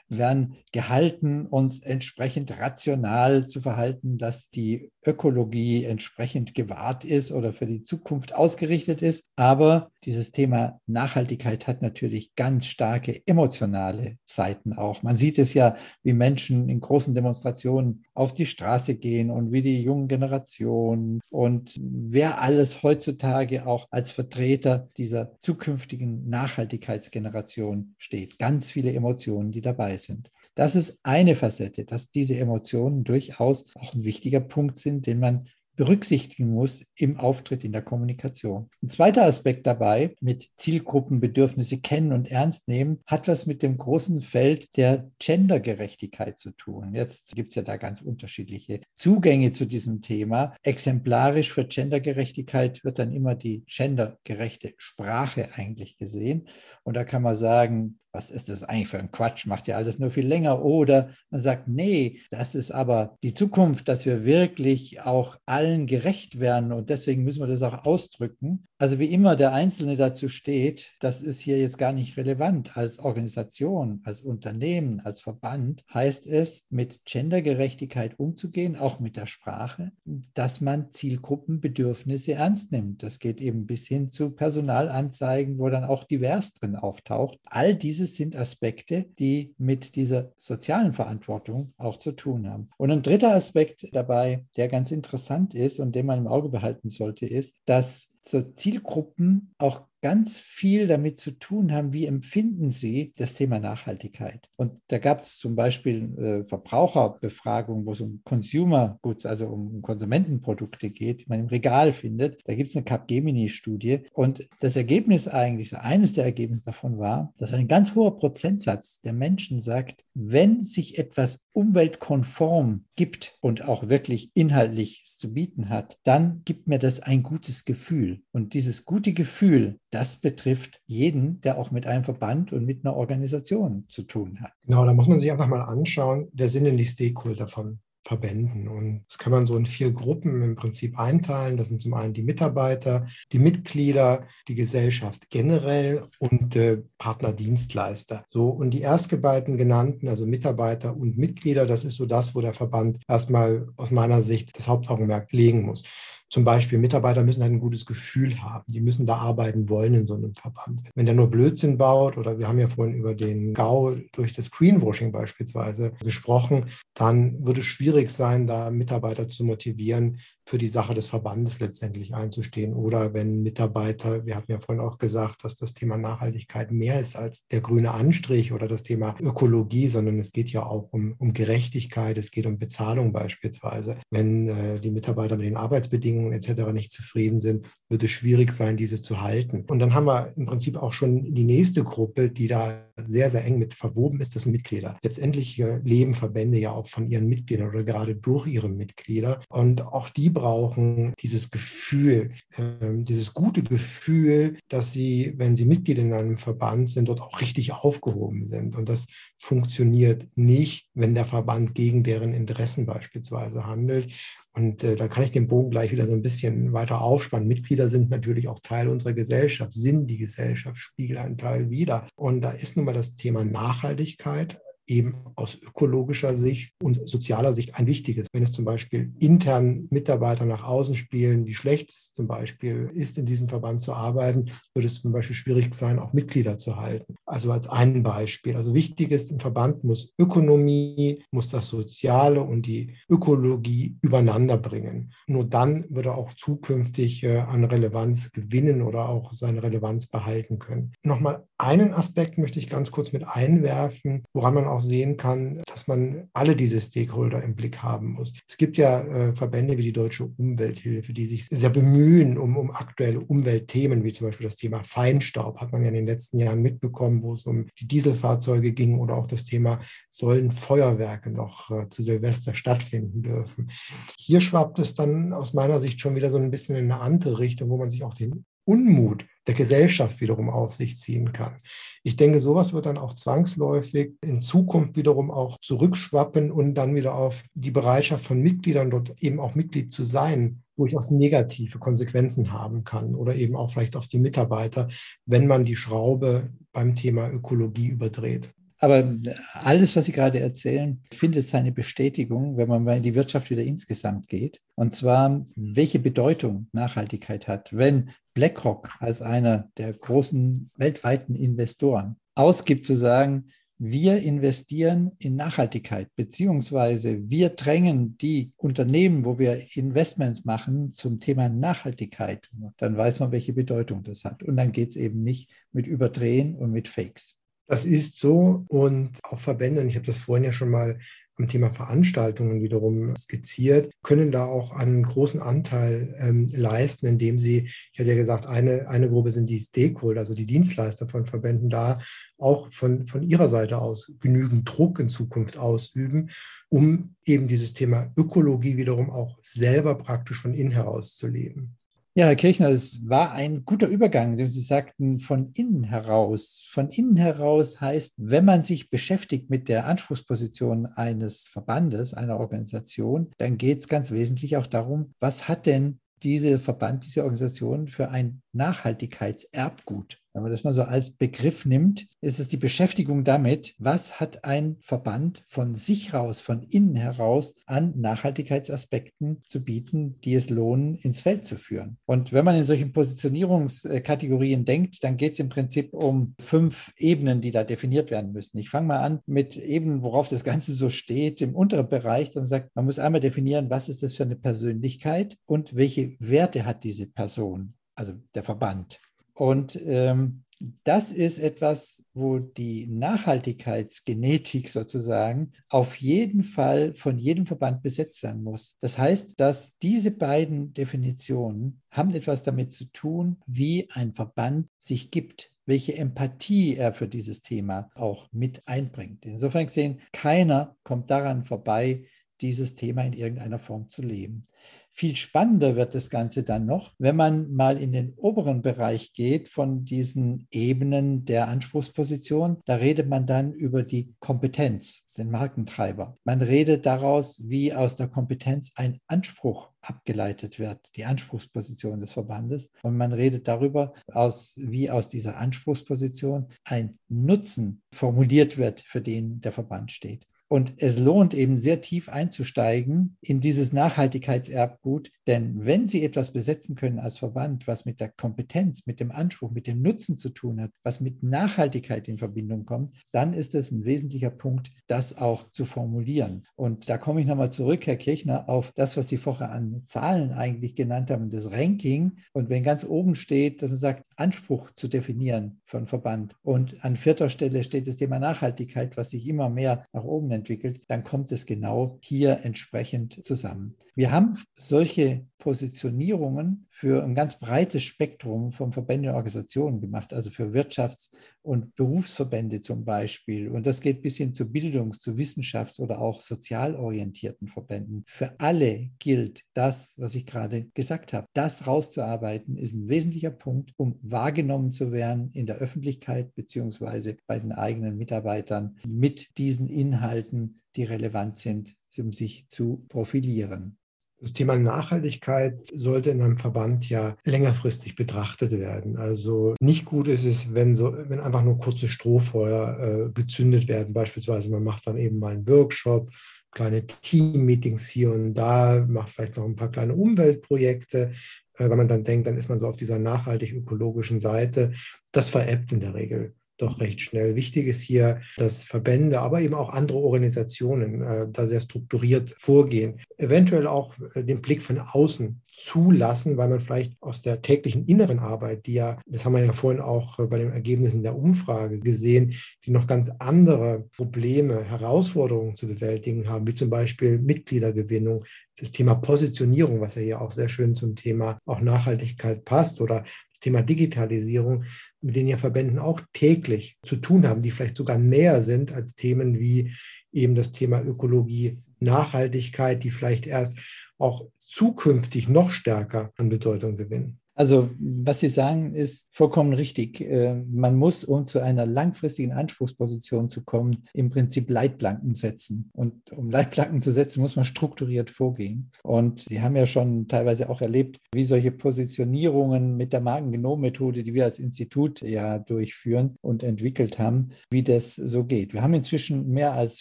werden 0.09 0.57
gehalten, 0.73 1.45
uns 1.45 1.81
entsprechend 1.81 2.59
rational 2.59 3.47
zu 3.47 3.61
verhalten, 3.61 4.17
dass 4.17 4.49
die 4.49 4.91
Ökologie 5.05 5.85
entsprechend 5.85 6.55
gewahrt 6.55 7.05
ist 7.05 7.33
oder 7.33 7.53
für 7.53 7.67
die 7.67 7.85
Zukunft 7.85 8.35
ausgerichtet 8.35 9.03
ist. 9.03 9.25
Aber 9.37 9.91
dieses 10.05 10.31
Thema 10.31 10.81
Nachhaltigkeit 10.87 11.67
hat 11.67 11.83
natürlich 11.83 12.35
ganz 12.35 12.67
starke 12.67 13.23
emotionale 13.27 14.19
Seiten 14.27 14.73
auch. 14.73 15.03
Man 15.03 15.17
sieht 15.17 15.39
es 15.39 15.55
ja, 15.55 15.77
wie 16.03 16.13
Menschen 16.13 16.69
in 16.69 16.81
großen 16.81 17.15
Demonstrationen 17.15 18.05
auf 18.15 18.35
die 18.35 18.47
Straße 18.47 18.95
gehen 18.95 19.31
und 19.31 19.53
wie 19.53 19.63
die 19.63 19.83
jungen 19.83 20.09
Generationen 20.09 21.21
und 21.31 21.79
wer 21.81 22.41
alles 22.41 22.83
heutzutage 22.83 23.67
auch 23.67 23.87
als 23.91 24.11
Vertreter 24.11 24.89
dieser 24.97 25.39
zukünftigen 25.41 26.29
Nachhaltigkeitsgeneration 26.29 27.95
steht. 27.99 28.39
Ganz 28.39 28.71
viele 28.71 28.93
Emotionen, 28.93 29.53
die 29.53 29.61
dabei 29.61 29.97
sind. 29.97 30.31
Das 30.55 30.77
ist 30.77 30.99
eine 31.03 31.35
Facette, 31.37 31.85
dass 31.85 32.11
diese 32.11 32.37
Emotionen 32.37 33.05
durchaus 33.05 33.65
auch 33.75 33.95
ein 33.95 34.05
wichtiger 34.05 34.41
Punkt 34.41 34.77
sind, 34.77 35.07
den 35.07 35.19
man 35.19 35.49
berücksichtigen 35.77 36.51
muss 36.51 36.85
im 36.97 37.19
Auftritt 37.19 37.65
in 37.65 37.73
der 37.73 37.83
Kommunikation. 37.83 38.69
Ein 38.83 38.89
zweiter 38.89 39.25
Aspekt 39.25 39.67
dabei, 39.67 40.15
mit 40.21 40.51
Zielgruppenbedürfnisse 40.57 41.81
kennen 41.81 42.13
und 42.13 42.31
ernst 42.31 42.69
nehmen, 42.69 43.01
hat 43.07 43.29
was 43.29 43.47
mit 43.47 43.63
dem 43.63 43.79
großen 43.79 44.21
Feld 44.21 44.77
der 44.77 45.11
Gendergerechtigkeit 45.19 46.39
zu 46.39 46.51
tun. 46.51 46.95
Jetzt 46.95 47.35
gibt 47.35 47.51
es 47.51 47.55
ja 47.55 47.63
da 47.63 47.79
ganz 47.79 48.03
unterschiedliche 48.03 48.83
Zugänge 48.97 49.53
zu 49.53 49.65
diesem 49.65 50.03
Thema. 50.03 50.55
Exemplarisch 50.63 51.53
für 51.53 51.65
Gendergerechtigkeit 51.65 52.85
wird 52.85 52.99
dann 52.99 53.13
immer 53.13 53.35
die 53.35 53.65
gendergerechte 53.67 54.75
Sprache 54.77 55.55
eigentlich 55.55 55.97
gesehen. 55.97 56.49
Und 56.83 56.97
da 56.97 57.05
kann 57.05 57.23
man 57.23 57.37
sagen, 57.37 57.99
was 58.13 58.31
ist 58.31 58.49
das 58.49 58.63
eigentlich 58.63 58.89
für 58.89 58.99
ein 58.99 59.11
Quatsch, 59.11 59.47
macht 59.47 59.69
ja 59.69 59.77
alles 59.77 59.99
nur 59.99 60.11
viel 60.11 60.27
länger. 60.27 60.65
Oder 60.65 61.11
man 61.31 61.41
sagt, 61.41 61.69
nee, 61.69 62.21
das 62.31 62.55
ist 62.55 62.71
aber 62.71 63.17
die 63.23 63.35
Zukunft, 63.35 63.89
dass 63.89 64.07
wir 64.07 64.25
wirklich 64.25 65.01
auch 65.01 65.37
allen 65.47 65.87
gerecht 65.87 66.39
werden 66.39 66.73
und 66.73 66.91
deswegen 66.91 67.25
müssen 67.25 67.41
wir 67.41 67.47
das 67.47 67.63
auch 67.63 67.85
ausdrücken. 67.87 68.67
Also 68.83 68.99
wie 68.99 69.13
immer 69.13 69.37
der 69.37 69.53
Einzelne 69.53 69.97
dazu 69.97 70.29
steht, 70.29 70.91
das 70.99 71.23
ist 71.23 71.41
hier 71.41 71.57
jetzt 71.57 71.79
gar 71.79 71.93
nicht 71.93 72.17
relevant. 72.17 72.77
Als 72.77 72.99
Organisation, 72.99 74.01
als 74.03 74.21
Unternehmen, 74.21 74.99
als 74.99 75.21
Verband 75.21 75.85
heißt 75.95 76.27
es, 76.27 76.67
mit 76.69 77.05
Gendergerechtigkeit 77.05 78.19
umzugehen, 78.19 78.75
auch 78.75 78.99
mit 78.99 79.17
der 79.17 79.27
Sprache, 79.27 79.93
dass 80.35 80.61
man 80.61 80.91
Zielgruppenbedürfnisse 80.91 82.33
ernst 82.33 82.73
nimmt. 82.73 83.05
Das 83.05 83.21
geht 83.21 83.41
eben 83.41 83.67
bis 83.67 83.87
hin 83.87 84.11
zu 84.11 84.31
Personalanzeigen, 84.31 85.61
wo 85.61 85.69
dann 85.69 85.85
auch 85.85 86.03
divers 86.03 86.55
drin 86.55 86.75
auftaucht. 86.75 87.39
All 87.45 87.77
diese 87.77 88.02
sind 88.07 88.37
Aspekte, 88.37 89.07
die 89.19 89.55
mit 89.59 89.97
dieser 89.97 90.33
sozialen 90.37 90.93
Verantwortung 90.93 91.75
auch 91.77 91.97
zu 91.97 92.13
tun 92.13 92.49
haben. 92.49 92.71
Und 92.77 92.91
ein 92.91 93.03
dritter 93.03 93.35
Aspekt 93.35 93.89
dabei, 93.93 94.45
der 94.57 94.69
ganz 94.69 94.91
interessant 94.91 95.55
ist 95.55 95.81
und 95.81 95.95
den 95.95 96.07
man 96.07 96.19
im 96.19 96.29
Auge 96.29 96.49
behalten 96.49 96.89
sollte, 96.91 97.27
ist, 97.27 97.61
dass 97.65 98.09
so 98.25 98.43
Zielgruppen 98.43 99.55
auch 99.59 99.83
ganz 100.03 100.41
viel 100.41 100.89
damit 100.89 101.19
zu 101.19 101.31
tun 101.31 101.73
haben, 101.73 101.93
wie 101.93 102.07
empfinden 102.07 102.71
sie 102.71 103.13
das 103.17 103.35
Thema 103.35 103.61
Nachhaltigkeit. 103.61 104.49
Und 104.57 104.73
da 104.89 104.99
gab 104.99 105.21
es 105.21 105.39
zum 105.39 105.55
Beispiel 105.55 106.19
äh, 106.19 106.45
Verbraucherbefragungen, 106.45 107.87
wo 107.87 107.93
es 107.93 108.01
um 108.01 108.21
Consumer 108.25 108.99
Goods, 109.03 109.25
also 109.25 109.47
um 109.47 109.81
Konsumentenprodukte 109.81 110.91
geht, 110.91 111.23
die 111.23 111.27
man 111.29 111.41
im 111.41 111.47
Regal 111.47 111.93
findet. 111.93 112.41
Da 112.45 112.55
gibt 112.55 112.69
es 112.69 112.77
eine 112.77 112.85
Capgemini-Studie. 112.85 114.01
Und 114.13 114.49
das 114.61 114.77
Ergebnis 114.77 115.29
eigentlich, 115.29 115.75
eines 115.77 116.13
der 116.13 116.25
Ergebnisse 116.25 116.65
davon 116.65 116.99
war, 116.99 117.33
dass 117.39 117.53
ein 117.53 117.69
ganz 117.69 117.95
hoher 117.95 118.19
Prozentsatz 118.19 119.01
der 119.03 119.13
Menschen 119.13 119.61
sagt, 119.61 120.05
wenn 120.15 120.61
sich 120.61 120.99
etwas 120.99 121.45
umweltkonform 121.53 122.85
gibt 122.97 123.37
und 123.41 123.69
auch 123.69 123.89
wirklich 123.89 124.31
inhaltlich 124.35 125.05
zu 125.07 125.33
bieten 125.33 125.69
hat, 125.69 125.99
dann 126.03 126.43
gibt 126.45 126.67
mir 126.67 126.79
das 126.79 127.01
ein 127.01 127.23
gutes 127.23 127.65
Gefühl. 127.65 128.23
Und 128.33 128.55
dieses 128.55 128.85
gute 128.85 129.13
Gefühl, 129.13 129.79
das 129.93 130.17
betrifft 130.17 130.81
jeden, 130.87 131.41
der 131.43 131.59
auch 131.59 131.71
mit 131.71 131.87
einem 131.87 132.03
Verband 132.03 132.53
und 132.53 132.65
mit 132.65 132.85
einer 132.85 132.97
Organisation 132.97 133.85
zu 133.89 134.03
tun 134.03 134.41
hat. 134.41 134.53
Genau, 134.65 134.85
da 134.85 134.95
muss 134.95 135.07
man 135.07 135.19
sich 135.19 135.31
einfach 135.31 135.47
mal 135.47 135.63
anschauen, 135.63 136.29
wer 136.33 136.49
sind 136.49 136.65
denn 136.65 136.77
die 136.77 136.87
Stakeholder 136.87 137.47
von 137.47 137.79
Verbänden. 138.05 138.69
Und 138.69 139.05
das 139.09 139.19
kann 139.19 139.33
man 139.33 139.47
so 139.47 139.57
in 139.57 139.67
vier 139.67 139.93
Gruppen 139.93 140.43
im 140.43 140.57
Prinzip 140.57 140.99
einteilen. 140.99 141.57
Das 141.57 141.69
sind 141.69 141.81
zum 141.81 141.95
einen 141.95 142.15
die 142.15 142.23
Mitarbeiter, 142.23 143.07
die 143.31 143.39
Mitglieder, 143.39 144.27
die 144.49 144.57
Gesellschaft 144.57 145.31
generell 145.31 146.09
und 146.19 146.57
äh, 146.57 146.83
Partnerdienstleister. 146.99 148.25
So, 148.29 148.49
und 148.49 148.71
die 148.71 148.83
ersten 148.83 149.21
beiden 149.21 149.57
genannten, 149.57 150.09
also 150.09 150.27
Mitarbeiter 150.27 150.97
und 150.97 151.17
Mitglieder, 151.17 151.67
das 151.67 151.85
ist 151.85 151.97
so 151.97 152.07
das, 152.07 152.35
wo 152.35 152.41
der 152.41 152.55
Verband 152.55 152.99
erstmal 153.07 153.69
aus 153.77 153.91
meiner 153.91 154.23
Sicht 154.23 154.59
das 154.59 154.67
Hauptaugenmerk 154.67 155.33
legen 155.33 155.63
muss. 155.63 155.85
Zum 156.33 156.45
Beispiel 156.45 156.79
Mitarbeiter 156.79 157.25
müssen 157.25 157.43
halt 157.43 157.53
ein 157.53 157.61
gutes 157.61 157.85
Gefühl 157.85 158.43
haben. 158.43 158.65
Die 158.67 158.81
müssen 158.81 159.05
da 159.05 159.17
arbeiten 159.17 159.69
wollen 159.69 159.93
in 159.93 160.07
so 160.07 160.15
einem 160.15 160.33
Verband. 160.33 160.81
Wenn 160.95 161.05
der 161.05 161.15
nur 161.15 161.29
Blödsinn 161.29 161.77
baut 161.77 162.17
oder 162.17 162.39
wir 162.39 162.49
haben 162.49 162.59
ja 162.59 162.69
vorhin 162.69 162.95
über 162.95 163.15
den 163.15 163.53
GAU 163.53 163.97
durch 164.13 164.33
das 164.33 164.51
Greenwashing 164.51 165.13
beispielsweise 165.13 165.93
gesprochen, 166.03 166.71
dann 166.95 167.45
wird 167.45 167.59
es 167.59 167.67
schwierig 167.67 168.11
sein, 168.11 168.47
da 168.47 168.71
Mitarbeiter 168.71 169.29
zu 169.29 169.45
motivieren, 169.45 170.21
für 170.45 170.59
die 170.59 170.69
Sache 170.69 170.95
des 170.95 171.07
Verbandes 171.07 171.61
letztendlich 171.61 172.15
einzustehen. 172.15 172.75
Oder 172.75 173.15
wenn 173.15 173.43
Mitarbeiter, 173.43 174.27
wir 174.27 174.37
hatten 174.37 174.51
ja 174.51 174.61
vorhin 174.61 174.85
auch 174.85 174.99
gesagt, 174.99 175.45
dass 175.45 175.57
das 175.57 175.75
Thema 175.75 175.97
Nachhaltigkeit 175.97 176.71
mehr 176.73 177.01
ist 177.01 177.17
als 177.17 177.47
der 177.49 177.61
grüne 177.61 177.93
Anstrich 177.93 178.53
oder 178.53 178.69
das 178.69 178.83
Thema 178.83 179.15
Ökologie, 179.21 179.89
sondern 179.89 180.19
es 180.19 180.33
geht 180.33 180.51
ja 180.51 180.65
auch 180.65 180.89
um, 180.93 181.15
um 181.19 181.33
Gerechtigkeit, 181.33 182.19
es 182.19 182.31
geht 182.31 182.47
um 182.47 182.59
Bezahlung 182.59 183.13
beispielsweise. 183.13 183.99
Wenn 184.11 184.49
äh, 184.49 184.81
die 184.81 184.91
Mitarbeiter 184.91 185.37
mit 185.37 185.47
den 185.47 185.57
Arbeitsbedingungen 185.57 186.33
etc. 186.33 186.73
nicht 186.73 186.93
zufrieden 186.93 187.41
sind, 187.41 187.67
wird 187.89 188.03
es 188.03 188.11
schwierig 188.11 188.53
sein, 188.53 188.77
diese 188.77 189.01
zu 189.01 189.21
halten. 189.21 189.65
Und 189.69 189.79
dann 189.79 189.95
haben 189.95 190.07
wir 190.07 190.33
im 190.37 190.47
Prinzip 190.47 190.77
auch 190.77 190.93
schon 190.93 191.35
die 191.35 191.45
nächste 191.45 191.85
Gruppe, 191.85 192.31
die 192.31 192.49
da 192.49 192.85
sehr, 192.97 193.31
sehr 193.31 193.45
eng 193.45 193.59
mit 193.59 193.75
verwoben 193.75 194.21
ist, 194.21 194.35
das 194.35 194.43
sind 194.43 194.53
Mitglieder. 194.53 194.99
Letztendlich 195.03 195.57
leben 195.57 196.15
Verbände 196.15 196.59
ja 196.59 196.73
auch 196.73 196.87
von 196.87 197.07
ihren 197.07 197.29
Mitgliedern 197.29 197.69
oder 197.69 197.85
gerade 197.85 198.15
durch 198.15 198.47
ihre 198.47 198.69
Mitglieder. 198.69 199.41
Und 199.49 199.83
auch 199.83 200.11
die 200.11 200.31
brauchen 200.31 201.15
dieses 201.21 201.51
Gefühl, 201.51 202.33
äh, 202.57 202.63
dieses 203.05 203.35
gute 203.35 203.63
Gefühl, 203.63 204.59
dass 204.69 204.93
sie, 204.93 205.35
wenn 205.37 205.57
sie 205.57 205.65
Mitglied 205.65 205.99
in 205.99 206.13
einem 206.13 206.37
Verband 206.37 206.91
sind, 206.91 207.09
dort 207.09 207.21
auch 207.21 207.41
richtig 207.41 207.73
aufgehoben 207.73 208.45
sind. 208.45 208.77
Und 208.77 208.89
das 208.89 209.07
funktioniert 209.39 210.29
nicht, 210.37 210.89
wenn 210.95 211.15
der 211.15 211.25
Verband 211.25 211.75
gegen 211.75 212.05
deren 212.05 212.33
Interessen 212.33 212.87
beispielsweise 212.87 213.67
handelt. 213.67 214.11
Und 214.55 214.85
äh, 214.85 214.97
da 214.97 215.09
kann 215.09 215.25
ich 215.25 215.31
den 215.31 215.49
Bogen 215.49 215.71
gleich 215.71 215.93
wieder 215.93 216.07
so 216.07 216.13
ein 216.13 216.23
bisschen 216.23 216.73
weiter 216.73 217.01
aufspannen. 217.01 217.49
Mitglieder 217.49 217.89
sind 217.89 218.11
natürlich 218.11 218.49
auch 218.49 218.59
Teil 218.61 218.89
unserer 218.89 219.15
Gesellschaft, 219.15 219.73
sind 219.73 220.09
die 220.09 220.19
Gesellschaft, 220.19 220.77
spiegeln 220.77 221.19
einen 221.19 221.39
Teil 221.39 221.71
wider. 221.71 222.07
Und 222.17 222.43
da 222.43 222.51
ist 222.51 222.77
nun 222.77 222.85
mal 222.85 222.93
das 222.93 223.17
Thema 223.17 223.45
Nachhaltigkeit 223.45 224.61
eben 224.87 225.15
aus 225.37 225.59
ökologischer 225.61 226.37
Sicht 226.37 226.75
und 226.83 227.09
sozialer 227.09 227.55
Sicht 227.55 227.77
ein 227.77 227.87
wichtiges. 227.87 228.27
Wenn 228.33 228.43
es 228.43 228.53
zum 228.53 228.65
Beispiel 228.65 229.13
intern 229.19 229.87
Mitarbeiter 229.91 230.45
nach 230.45 230.65
außen 230.65 230.95
spielen, 230.95 231.47
wie 231.47 231.55
schlecht 231.55 231.91
es 231.91 232.13
zum 232.13 232.27
Beispiel 232.27 232.91
ist, 232.95 233.19
in 233.19 233.27
diesem 233.27 233.49
Verband 233.49 233.83
zu 233.83 233.93
arbeiten, 233.93 234.51
würde 234.75 234.87
es 234.87 235.01
zum 235.01 235.13
Beispiel 235.13 235.37
schwierig 235.37 235.75
sein, 235.75 235.99
auch 235.99 236.13
Mitglieder 236.13 236.59
zu 236.59 236.77
halten. 236.77 237.15
Also 237.27 237.53
als 237.53 237.69
ein 237.69 238.03
Beispiel. 238.03 238.57
Also 238.57 238.75
wichtig 238.75 239.11
ist, 239.11 239.31
im 239.31 239.41
Verband 239.41 239.85
muss 239.85 240.15
Ökonomie, 240.19 241.25
muss 241.31 241.49
das 241.49 241.69
Soziale 241.69 242.43
und 242.43 242.67
die 242.67 242.95
Ökologie 243.09 243.99
übereinander 244.03 244.59
bringen. 244.59 245.13
Nur 245.27 245.45
dann 245.45 245.87
wird 245.89 246.07
er 246.07 246.17
auch 246.17 246.35
zukünftig 246.35 247.23
äh, 247.23 247.39
an 247.39 247.65
Relevanz 247.65 248.33
gewinnen 248.33 248.83
oder 248.83 249.09
auch 249.09 249.33
seine 249.33 249.63
Relevanz 249.63 250.07
behalten 250.07 250.59
können. 250.59 250.93
Nochmal 251.03 251.47
einen 251.63 251.95
Aspekt 251.95 252.39
möchte 252.39 252.59
ich 252.59 252.69
ganz 252.69 252.91
kurz 252.91 253.13
mit 253.13 253.25
einwerfen, 253.25 254.25
woran 254.33 254.55
man 254.55 254.67
auch 254.67 254.81
sehen 254.81 255.17
kann, 255.17 255.63
dass 255.67 255.87
man 255.87 256.29
alle 256.33 256.57
diese 256.57 256.81
Stakeholder 256.81 257.43
im 257.43 257.55
Blick 257.55 257.79
haben 257.79 258.15
muss. 258.15 258.35
Es 258.49 258.57
gibt 258.57 258.77
ja 258.77 259.01
äh, 259.01 259.35
Verbände 259.35 259.79
wie 259.79 259.85
die 259.85 259.93
Deutsche 259.93 260.25
Umwelthilfe, 260.25 261.13
die 261.13 261.25
sich 261.25 261.47
sehr 261.47 261.71
bemühen 261.71 262.37
um, 262.37 262.57
um 262.57 262.73
aktuelle 262.73 263.21
Umweltthemen, 263.21 264.03
wie 264.03 264.13
zum 264.13 264.27
Beispiel 264.27 264.47
das 264.47 264.57
Thema 264.57 264.83
Feinstaub, 264.83 265.61
hat 265.61 265.71
man 265.71 265.83
ja 265.83 265.89
in 265.89 265.95
den 265.95 266.07
letzten 266.07 266.39
Jahren 266.39 266.63
mitbekommen, 266.63 267.23
wo 267.23 267.35
es 267.35 267.47
um 267.47 267.67
die 267.79 267.87
Dieselfahrzeuge 267.87 268.73
ging 268.73 268.99
oder 268.99 269.15
auch 269.15 269.29
das 269.29 269.45
Thema, 269.45 269.81
sollen 270.11 270.51
Feuerwerke 270.51 271.31
noch 271.31 271.71
äh, 271.71 271.89
zu 271.89 272.03
Silvester 272.03 272.57
stattfinden 272.57 273.23
dürfen. 273.23 273.71
Hier 274.19 274.41
schwappt 274.41 274.81
es 274.81 274.95
dann 274.95 275.33
aus 275.33 275.55
meiner 275.55 275.79
Sicht 275.79 276.01
schon 276.01 276.17
wieder 276.17 276.33
so 276.33 276.39
ein 276.39 276.51
bisschen 276.51 276.75
in 276.75 276.91
eine 276.91 277.01
andere 277.01 277.39
Richtung, 277.39 277.71
wo 277.71 277.77
man 277.77 277.89
sich 277.89 278.03
auch 278.03 278.15
den 278.15 278.45
Unmut 278.65 279.27
der 279.47 279.55
Gesellschaft 279.55 280.21
wiederum 280.21 280.49
auf 280.51 280.73
sich 280.73 280.99
ziehen 280.99 281.33
kann. 281.33 281.61
Ich 282.03 282.17
denke, 282.17 282.41
sowas 282.41 282.73
wird 282.73 282.87
dann 282.87 282.99
auch 282.99 283.15
zwangsläufig 283.15 284.13
in 284.21 284.41
Zukunft 284.41 284.97
wiederum 284.97 285.31
auch 285.31 285.59
zurückschwappen 285.61 286.51
und 286.51 286.75
dann 286.75 286.95
wieder 286.95 287.15
auf 287.15 287.43
die 287.55 287.71
Bereitschaft 287.71 288.25
von 288.25 288.41
Mitgliedern 288.41 288.91
dort 288.91 289.11
eben 289.21 289.41
auch 289.41 289.55
Mitglied 289.55 289.93
zu 289.93 290.05
sein, 290.05 290.63
durchaus 290.77 291.11
negative 291.11 291.79
Konsequenzen 291.79 292.53
haben 292.53 292.85
kann 292.85 293.15
oder 293.15 293.35
eben 293.35 293.57
auch 293.57 293.71
vielleicht 293.73 293.97
auf 293.97 294.09
die 294.09 294.19
Mitarbeiter, 294.19 294.89
wenn 295.27 295.47
man 295.47 295.65
die 295.65 295.77
Schraube 295.77 296.51
beim 296.73 296.95
Thema 296.95 297.31
Ökologie 297.31 297.89
überdreht. 297.89 298.51
Aber 298.83 299.17
alles, 299.53 299.95
was 299.95 300.07
Sie 300.07 300.13
gerade 300.13 300.41
erzählen, 300.41 301.01
findet 301.15 301.47
seine 301.47 301.71
Bestätigung, 301.71 302.57
wenn 302.57 302.69
man 302.69 302.83
mal 302.83 302.97
in 302.97 303.05
die 303.05 303.15
Wirtschaft 303.15 303.49
wieder 303.49 303.63
insgesamt 303.63 304.27
geht. 304.27 304.61
Und 304.75 304.93
zwar, 304.93 305.45
welche 305.55 306.01
Bedeutung 306.01 306.67
Nachhaltigkeit 306.73 307.47
hat. 307.47 307.69
Wenn 307.73 308.11
BlackRock 308.35 308.91
als 308.99 309.23
einer 309.23 309.71
der 309.77 309.93
großen 309.93 310.73
weltweiten 310.77 311.37
Investoren 311.37 312.17
ausgibt 312.35 312.85
zu 312.85 312.97
sagen, 312.97 313.51
wir 313.79 314.21
investieren 314.21 315.13
in 315.19 315.37
Nachhaltigkeit, 315.37 316.09
beziehungsweise 316.17 317.31
wir 317.31 317.51
drängen 317.51 318.19
die 318.19 318.53
Unternehmen, 318.57 319.25
wo 319.25 319.39
wir 319.39 319.65
Investments 319.77 320.45
machen, 320.45 320.91
zum 320.91 321.21
Thema 321.21 321.49
Nachhaltigkeit. 321.49 322.49
Dann 322.79 322.97
weiß 322.97 323.21
man, 323.21 323.31
welche 323.31 323.53
Bedeutung 323.53 324.03
das 324.03 324.25
hat. 324.25 324.43
Und 324.43 324.57
dann 324.57 324.73
geht 324.73 324.91
es 324.91 324.97
eben 324.97 325.23
nicht 325.23 325.51
mit 325.71 325.87
Überdrehen 325.87 326.57
und 326.57 326.73
mit 326.73 326.89
Fakes. 326.89 327.37
Das 327.67 327.85
ist 327.85 328.19
so 328.19 328.65
und 328.69 329.19
auch 329.23 329.39
Verbände, 329.39 329.81
und 329.81 329.89
ich 329.89 329.95
habe 329.97 330.07
das 330.07 330.19
vorhin 330.19 330.45
ja 330.45 330.53
schon 330.53 330.71
mal 330.71 330.99
am 331.37 331.49
Thema 331.49 331.71
Veranstaltungen 331.71 332.63
wiederum 332.63 333.17
skizziert, 333.17 333.91
können 334.03 334.31
da 334.31 334.45
auch 334.45 334.73
einen 334.73 335.03
großen 335.03 335.41
Anteil 335.41 336.15
ähm, 336.19 336.47
leisten, 336.53 337.07
indem 337.07 337.39
sie, 337.39 337.71
ich 337.93 337.99
hatte 337.99 338.11
ja 338.11 338.15
gesagt, 338.15 338.47
eine, 338.47 338.89
eine 338.89 339.09
Gruppe 339.09 339.31
sind 339.33 339.49
die 339.49 339.61
Stakeholder, 339.61 340.21
also 340.21 340.35
die 340.35 340.47
Dienstleister 340.47 341.09
von 341.09 341.27
Verbänden, 341.27 341.71
da 341.71 342.01
auch 342.39 342.73
von, 342.73 343.07
von 343.07 343.23
ihrer 343.23 343.49
Seite 343.49 343.79
aus 343.79 344.13
genügend 344.21 344.69
Druck 344.69 344.99
in 345.01 345.09
Zukunft 345.09 345.57
ausüben, 345.57 346.31
um 346.69 347.15
eben 347.25 347.47
dieses 347.47 347.73
Thema 347.73 348.13
Ökologie 348.17 348.77
wiederum 348.77 349.11
auch 349.11 349.39
selber 349.39 349.97
praktisch 349.97 350.41
von 350.41 350.55
innen 350.55 350.73
heraus 350.73 351.17
zu 351.17 351.29
leben. 351.29 351.77
Ja, 352.15 352.27
Herr 352.27 352.37
Kirchner, 352.37 352.69
es 352.69 353.09
war 353.09 353.33
ein 353.33 353.65
guter 353.65 353.87
Übergang, 353.87 354.33
indem 354.33 354.47
Sie 354.47 354.61
sagten, 354.61 355.19
von 355.19 355.51
innen 355.55 355.83
heraus. 355.83 356.63
Von 356.69 356.91
innen 356.91 357.17
heraus 357.17 357.81
heißt, 357.81 358.13
wenn 358.19 358.45
man 358.45 358.63
sich 358.63 358.91
beschäftigt 358.91 359.49
mit 359.49 359.67
der 359.71 359.87
Anspruchsposition 359.87 360.85
eines 360.85 361.49
Verbandes, 361.49 362.13
einer 362.13 362.39
Organisation, 362.39 363.31
dann 363.39 363.57
geht 363.57 363.79
es 363.79 363.89
ganz 363.89 364.11
wesentlich 364.11 364.59
auch 364.59 364.67
darum, 364.67 365.15
was 365.21 365.49
hat 365.49 365.65
denn 365.65 366.01
diese 366.23 366.59
Verband, 366.59 367.07
diese 367.07 367.23
Organisation 367.23 367.89
für 367.89 368.11
ein 368.11 368.43
Nachhaltigkeitserbgut? 368.53 370.22
Wenn 370.35 370.45
man 370.45 370.51
das 370.51 370.65
mal 370.65 370.73
so 370.73 370.83
als 370.83 371.11
Begriff 371.11 371.67
nimmt, 371.67 372.07
ist 372.23 372.41
es 372.41 372.49
die 372.49 372.57
Beschäftigung 372.57 373.23
damit, 373.23 373.75
was 373.79 374.19
hat 374.19 374.45
ein 374.45 374.77
Verband 374.81 375.43
von 375.47 375.75
sich 375.75 376.15
raus, 376.15 376.41
von 376.41 376.63
innen 376.63 376.97
heraus 376.97 377.55
an 377.67 377.93
Nachhaltigkeitsaspekten 378.01 379.43
zu 379.45 379.63
bieten, 379.63 380.19
die 380.21 380.35
es 380.35 380.49
lohnen, 380.49 380.95
ins 380.95 381.21
Feld 381.21 381.45
zu 381.45 381.57
führen. 381.57 381.99
Und 382.07 382.33
wenn 382.33 382.47
man 382.47 382.57
in 382.57 382.65
solchen 382.65 382.95
Positionierungskategorien 382.95 384.65
denkt, 384.65 385.05
dann 385.05 385.19
geht 385.19 385.35
es 385.35 385.39
im 385.39 385.51
Prinzip 385.51 385.93
um 385.93 386.35
fünf 386.41 386.95
Ebenen, 386.97 387.43
die 387.43 387.51
da 387.51 387.63
definiert 387.63 388.11
werden 388.11 388.33
müssen. 388.33 388.57
Ich 388.57 388.71
fange 388.71 388.87
mal 388.87 389.01
an 389.01 389.21
mit 389.27 389.59
Ebenen, 389.59 390.03
worauf 390.03 390.31
das 390.31 390.45
Ganze 390.45 390.73
so 390.73 390.89
steht, 390.89 391.43
im 391.43 391.55
unteren 391.55 391.89
Bereich. 391.89 392.35
Und 392.37 392.47
sagt, 392.47 392.75
man 392.75 392.87
muss 392.87 392.99
einmal 392.99 393.21
definieren, 393.21 393.69
was 393.69 393.91
ist 393.91 394.03
das 394.03 394.15
für 394.15 394.23
eine 394.23 394.37
Persönlichkeit 394.37 395.37
und 395.45 395.77
welche 395.77 396.17
Werte 396.21 396.65
hat 396.65 396.85
diese 396.85 397.07
Person, 397.07 397.75
also 397.95 398.15
der 398.35 398.43
Verband. 398.43 398.99
Und 399.35 399.81
ähm, 399.85 400.45
das 400.85 401.11
ist 401.11 401.39
etwas, 401.39 402.05
wo 402.15 402.39
die 402.39 402.87
Nachhaltigkeitsgenetik 402.87 404.69
sozusagen 404.69 405.53
auf 405.69 405.97
jeden 405.97 406.45
Fall 406.45 406.95
von 406.95 407.19
jedem 407.19 407.47
Verband 407.47 407.83
besetzt 407.83 408.23
werden 408.23 408.45
muss. 408.45 408.77
Das 408.81 408.97
heißt, 408.97 409.41
dass 409.41 409.77
diese 409.83 410.13
beiden 410.13 410.73
Definitionen 410.73 411.81
haben 411.91 412.15
etwas 412.15 412.45
damit 412.45 412.71
zu 412.71 412.85
tun, 412.93 413.39
wie 413.47 413.89
ein 413.91 414.13
Verband 414.13 414.69
sich 414.79 415.11
gibt 415.11 415.53
welche 415.67 415.97
Empathie 415.97 416.77
er 416.77 416.93
für 416.93 417.09
dieses 417.09 417.41
Thema 417.41 417.91
auch 417.95 418.29
mit 418.33 418.67
einbringt. 418.67 419.25
Insofern 419.25 419.67
gesehen, 419.67 420.01
keiner 420.13 420.77
kommt 420.83 421.11
daran 421.11 421.45
vorbei, 421.45 422.07
dieses 422.41 422.75
Thema 422.75 423.03
in 423.03 423.13
irgendeiner 423.13 423.59
Form 423.59 423.89
zu 423.89 424.03
leben. 424.03 424.49
Viel 424.95 425.17
spannender 425.17 425.75
wird 425.75 425.95
das 425.95 426.11
Ganze 426.11 426.43
dann 426.43 426.67
noch, 426.67 426.93
wenn 426.99 427.17
man 427.17 427.51
mal 427.51 427.79
in 427.79 427.93
den 427.93 428.13
oberen 428.15 428.61
Bereich 428.61 429.15
geht 429.15 429.49
von 429.49 429.85
diesen 429.85 430.47
Ebenen 430.51 431.25
der 431.25 431.49
Anspruchsposition. 431.49 432.59
Da 432.67 432.75
redet 432.75 433.09
man 433.09 433.27
dann 433.27 433.53
über 433.53 433.85
die 433.85 434.15
Kompetenz, 434.21 435.07
den 435.17 435.31
Markentreiber. 435.31 436.19
Man 436.25 436.43
redet 436.43 436.85
daraus, 436.85 437.43
wie 437.43 437.73
aus 437.73 437.97
der 437.97 438.09
Kompetenz 438.09 438.71
ein 438.75 438.99
Anspruch 439.07 439.71
abgeleitet 439.81 440.59
wird, 440.59 440.79
die 440.95 441.07
Anspruchsposition 441.07 442.01
des 442.01 442.13
Verbandes. 442.13 442.71
Und 442.83 442.99
man 442.99 443.15
redet 443.15 443.49
darüber, 443.49 443.95
aus, 444.13 444.59
wie 444.59 444.91
aus 444.91 445.09
dieser 445.09 445.39
Anspruchsposition 445.39 446.49
ein 446.65 446.99
Nutzen 447.09 447.83
formuliert 447.95 448.59
wird, 448.59 448.81
für 448.81 449.01
den 449.01 449.41
der 449.41 449.53
Verband 449.53 449.91
steht. 449.91 450.27
Und 450.53 450.75
es 450.83 450.99
lohnt 450.99 451.33
eben 451.33 451.57
sehr 451.57 451.81
tief 451.81 452.11
einzusteigen 452.11 453.17
in 453.23 453.41
dieses 453.41 453.73
Nachhaltigkeitserbgut, 453.73 455.11
denn 455.27 455.65
wenn 455.65 455.89
Sie 455.89 456.05
etwas 456.05 456.31
besetzen 456.31 456.75
können 456.75 456.99
als 456.99 457.17
Verband, 457.17 457.67
was 457.67 457.87
mit 457.87 458.01
der 458.01 458.11
Kompetenz, 458.11 458.87
mit 458.87 459.01
dem 459.01 459.13
Anspruch, 459.13 459.51
mit 459.51 459.67
dem 459.67 459.81
Nutzen 459.81 460.15
zu 460.15 460.29
tun 460.29 460.61
hat, 460.61 460.71
was 460.83 461.01
mit 461.01 461.23
Nachhaltigkeit 461.23 462.07
in 462.07 462.19
Verbindung 462.19 462.67
kommt, 462.67 462.95
dann 463.13 463.33
ist 463.33 463.55
es 463.55 463.71
ein 463.71 463.87
wesentlicher 463.87 464.29
Punkt, 464.29 464.71
das 464.89 465.17
auch 465.17 465.49
zu 465.49 465.65
formulieren. 465.65 466.45
Und 466.55 466.87
da 466.87 466.99
komme 466.99 467.23
ich 467.23 467.27
nochmal 467.27 467.51
zurück, 467.51 467.87
Herr 467.87 467.97
Kirchner, 467.97 468.51
auf 468.51 468.73
das, 468.75 468.99
was 468.99 469.09
Sie 469.09 469.17
vorher 469.17 469.53
an 469.53 469.85
Zahlen 469.87 470.33
eigentlich 470.33 470.77
genannt 470.77 471.11
haben, 471.11 471.31
das 471.31 471.51
Ranking. 471.51 472.19
Und 472.35 472.51
wenn 472.51 472.63
ganz 472.63 472.85
oben 472.85 473.15
steht, 473.15 473.63
dass 473.63 473.71
man 473.71 473.77
sagt, 473.77 474.05
Anspruch 474.23 474.71
zu 474.71 474.89
definieren 474.89 475.61
von 475.65 475.87
Verband 475.87 476.37
und 476.43 476.85
an 476.85 476.97
vierter 476.97 477.29
Stelle 477.29 477.65
steht 477.65 477.89
das 477.89 477.97
Thema 477.97 478.21
Nachhaltigkeit, 478.21 478.97
was 478.97 479.11
sich 479.11 479.27
immer 479.27 479.51
mehr 479.51 479.85
nach 479.93 480.05
oben 480.05 480.31
entwickelt, 480.31 480.85
dann 480.89 481.03
kommt 481.03 481.33
es 481.33 481.45
genau 481.45 481.99
hier 482.01 482.45
entsprechend 482.45 483.25
zusammen. 483.25 483.77
Wir 483.95 484.11
haben 484.11 484.39
solche 484.57 485.27
Positionierungen 485.37 486.67
für 486.71 487.05
ein 487.05 487.15
ganz 487.15 487.39
breites 487.39 487.83
Spektrum 487.83 488.51
von 488.51 488.73
Verbänden 488.73 489.11
und 489.11 489.17
Organisationen 489.17 489.83
gemacht, 489.83 490.15
also 490.15 490.31
für 490.31 490.55
Wirtschafts- 490.55 491.11
und 491.43 491.75
Berufsverbände 491.75 492.61
zum 492.61 492.87
Beispiel. 492.87 493.51
Und 493.51 493.67
das 493.67 493.83
geht 493.83 494.01
bis 494.01 494.17
hin 494.17 494.33
zu 494.33 494.47
Bildungs-, 494.47 495.01
zu 495.01 495.19
Wissenschafts- 495.19 495.79
oder 495.79 496.01
auch 496.01 496.23
sozial 496.23 496.75
orientierten 496.75 497.49
Verbänden. 497.49 498.05
Für 498.07 498.39
alle 498.41 498.89
gilt 498.99 499.43
das, 499.53 499.93
was 499.99 500.15
ich 500.15 500.25
gerade 500.25 500.71
gesagt 500.73 501.13
habe. 501.13 501.27
Das 501.35 501.67
rauszuarbeiten 501.67 502.57
ist 502.57 502.73
ein 502.73 502.89
wesentlicher 502.89 503.33
Punkt, 503.33 503.75
um 503.77 503.99
wahrgenommen 504.01 504.73
zu 504.73 504.91
werden 504.91 505.33
in 505.35 505.45
der 505.45 505.57
Öffentlichkeit 505.57 506.35
beziehungsweise 506.35 507.19
bei 507.27 507.39
den 507.39 507.53
eigenen 507.53 507.99
Mitarbeitern 507.99 508.79
mit 508.87 509.37
diesen 509.37 509.69
Inhalten, 509.69 510.63
die 510.77 510.85
relevant 510.85 511.37
sind, 511.37 511.75
um 511.99 512.13
sich 512.13 512.47
zu 512.49 512.87
profilieren. 512.89 513.77
Das 514.23 514.33
Thema 514.33 514.57
Nachhaltigkeit 514.57 515.59
sollte 515.75 516.11
in 516.11 516.23
einem 516.23 516.37
Verband 516.37 516.89
ja 516.89 517.17
längerfristig 517.25 517.97
betrachtet 517.97 518.53
werden. 518.53 518.97
Also 518.97 519.57
nicht 519.61 519.85
gut 519.85 520.07
ist 520.07 520.25
es, 520.25 520.55
wenn, 520.55 520.77
so, 520.77 520.95
wenn 521.09 521.19
einfach 521.19 521.43
nur 521.43 521.59
kurze 521.59 521.89
Strohfeuer 521.89 523.09
äh, 523.09 523.13
gezündet 523.13 523.67
werden. 523.67 523.93
Beispielsweise 523.93 524.49
man 524.49 524.63
macht 524.63 524.87
dann 524.87 524.97
eben 524.97 525.19
mal 525.19 525.33
einen 525.33 525.49
Workshop, 525.49 526.09
kleine 526.53 526.87
Team-Meetings 526.87 527.89
hier 527.89 528.13
und 528.13 528.35
da, 528.35 528.87
macht 528.89 529.11
vielleicht 529.11 529.37
noch 529.37 529.45
ein 529.45 529.57
paar 529.57 529.73
kleine 529.73 529.97
Umweltprojekte, 529.97 531.11
äh, 531.59 531.69
weil 531.69 531.77
man 531.77 531.89
dann 531.89 532.05
denkt, 532.05 532.29
dann 532.29 532.37
ist 532.37 532.49
man 532.49 532.61
so 532.61 532.69
auf 532.69 532.77
dieser 532.77 533.01
nachhaltig-ökologischen 533.01 534.21
Seite. 534.21 534.73
Das 535.11 535.31
veräppt 535.31 535.73
in 535.73 535.81
der 535.81 535.95
Regel 535.95 536.37
doch 536.63 536.81
recht 536.81 537.01
schnell. 537.01 537.37
Wichtig 537.37 537.67
ist 537.67 537.83
hier, 537.83 538.21
dass 538.37 538.65
Verbände, 538.65 539.21
aber 539.21 539.41
eben 539.41 539.55
auch 539.55 539.71
andere 539.71 539.99
Organisationen 539.99 541.03
äh, 541.03 541.27
da 541.31 541.47
sehr 541.47 541.61
strukturiert 541.61 542.35
vorgehen. 542.39 543.01
Eventuell 543.19 543.67
auch 543.67 543.95
äh, 544.15 544.23
den 544.23 544.41
Blick 544.41 544.63
von 544.63 544.79
außen 544.79 545.43
zulassen, 545.53 546.37
weil 546.39 546.49
man 546.49 546.61
vielleicht 546.61 546.95
aus 547.03 547.21
der 547.21 547.43
täglichen 547.43 547.87
inneren 547.87 548.19
Arbeit, 548.19 548.67
die 548.67 548.75
ja, 548.75 548.99
das 549.07 549.25
haben 549.25 549.35
wir 549.35 549.45
ja 549.45 549.53
vorhin 549.53 549.83
auch 549.83 550.19
äh, 550.19 550.27
bei 550.27 550.39
den 550.39 550.51
Ergebnissen 550.51 551.03
der 551.03 551.17
Umfrage 551.17 551.79
gesehen, 551.79 552.35
die 552.65 552.71
noch 552.71 552.87
ganz 552.87 553.11
andere 553.19 553.85
Probleme, 553.97 554.65
Herausforderungen 554.65 555.57
zu 555.57 555.67
bewältigen 555.67 556.29
haben, 556.29 556.47
wie 556.47 556.55
zum 556.55 556.71
Beispiel 556.71 557.19
Mitgliedergewinnung, 557.19 558.25
das 558.57 558.71
Thema 558.71 558.95
Positionierung, 558.95 559.81
was 559.81 559.97
ja 559.97 560.03
hier 560.03 560.21
auch 560.21 560.31
sehr 560.31 560.49
schön 560.49 560.77
zum 560.77 560.95
Thema 560.95 561.39
auch 561.47 561.61
Nachhaltigkeit 561.61 562.45
passt 562.45 562.81
oder 562.81 563.05
Thema 563.43 563.63
Digitalisierung, 563.63 564.65
mit 565.01 565.17
denen 565.17 565.29
ja 565.29 565.37
Verbänden 565.37 565.79
auch 565.79 566.01
täglich 566.13 566.79
zu 566.83 566.97
tun 566.97 567.29
haben, 567.29 567.43
die 567.43 567.51
vielleicht 567.51 567.77
sogar 567.77 567.99
näher 567.99 568.41
sind 568.41 568.73
als 568.73 568.95
Themen 568.95 569.39
wie 569.39 569.73
eben 570.13 570.35
das 570.35 570.53
Thema 570.53 570.83
Ökologie, 570.83 571.59
Nachhaltigkeit, 571.81 572.85
die 572.85 572.91
vielleicht 572.91 573.27
erst 573.27 573.59
auch 573.99 574.29
zukünftig 574.39 575.29
noch 575.29 575.51
stärker 575.51 576.13
an 576.17 576.29
Bedeutung 576.29 576.77
gewinnen. 576.77 577.19
Also, 577.35 577.71
was 577.79 578.21
Sie 578.21 578.29
sagen, 578.29 578.75
ist 578.75 579.09
vollkommen 579.11 579.55
richtig. 579.55 580.01
Äh, 580.01 580.35
man 580.35 580.77
muss, 580.77 581.03
um 581.03 581.25
zu 581.25 581.41
einer 581.41 581.65
langfristigen 581.65 582.33
Anspruchsposition 582.33 583.31
zu 583.31 583.43
kommen, 583.43 583.85
im 583.95 584.11
Prinzip 584.11 584.51
Leitplanken 584.51 585.15
setzen. 585.15 585.71
Und 585.73 586.13
um 586.13 586.31
Leitplanken 586.31 586.83
zu 586.83 586.93
setzen, 586.93 587.21
muss 587.21 587.37
man 587.37 587.47
strukturiert 587.47 588.11
vorgehen. 588.11 588.71
Und 588.83 589.21
Sie 589.21 589.41
haben 589.41 589.57
ja 589.57 589.67
schon 589.67 590.09
teilweise 590.09 590.51
auch 590.51 590.61
erlebt, 590.61 590.99
wie 591.15 591.25
solche 591.25 591.53
Positionierungen 591.53 592.77
mit 592.77 592.93
der 592.93 593.01
Markengenommethode, 593.01 594.03
die 594.03 594.13
wir 594.13 594.25
als 594.25 594.39
Institut 594.39 595.01
ja 595.01 595.39
durchführen 595.39 596.17
und 596.21 596.43
entwickelt 596.43 596.99
haben, 596.99 597.31
wie 597.51 597.63
das 597.63 597.95
so 597.95 598.25
geht. 598.25 598.53
Wir 598.53 598.63
haben 598.63 598.75
inzwischen 598.75 599.29
mehr 599.29 599.55
als 599.55 599.81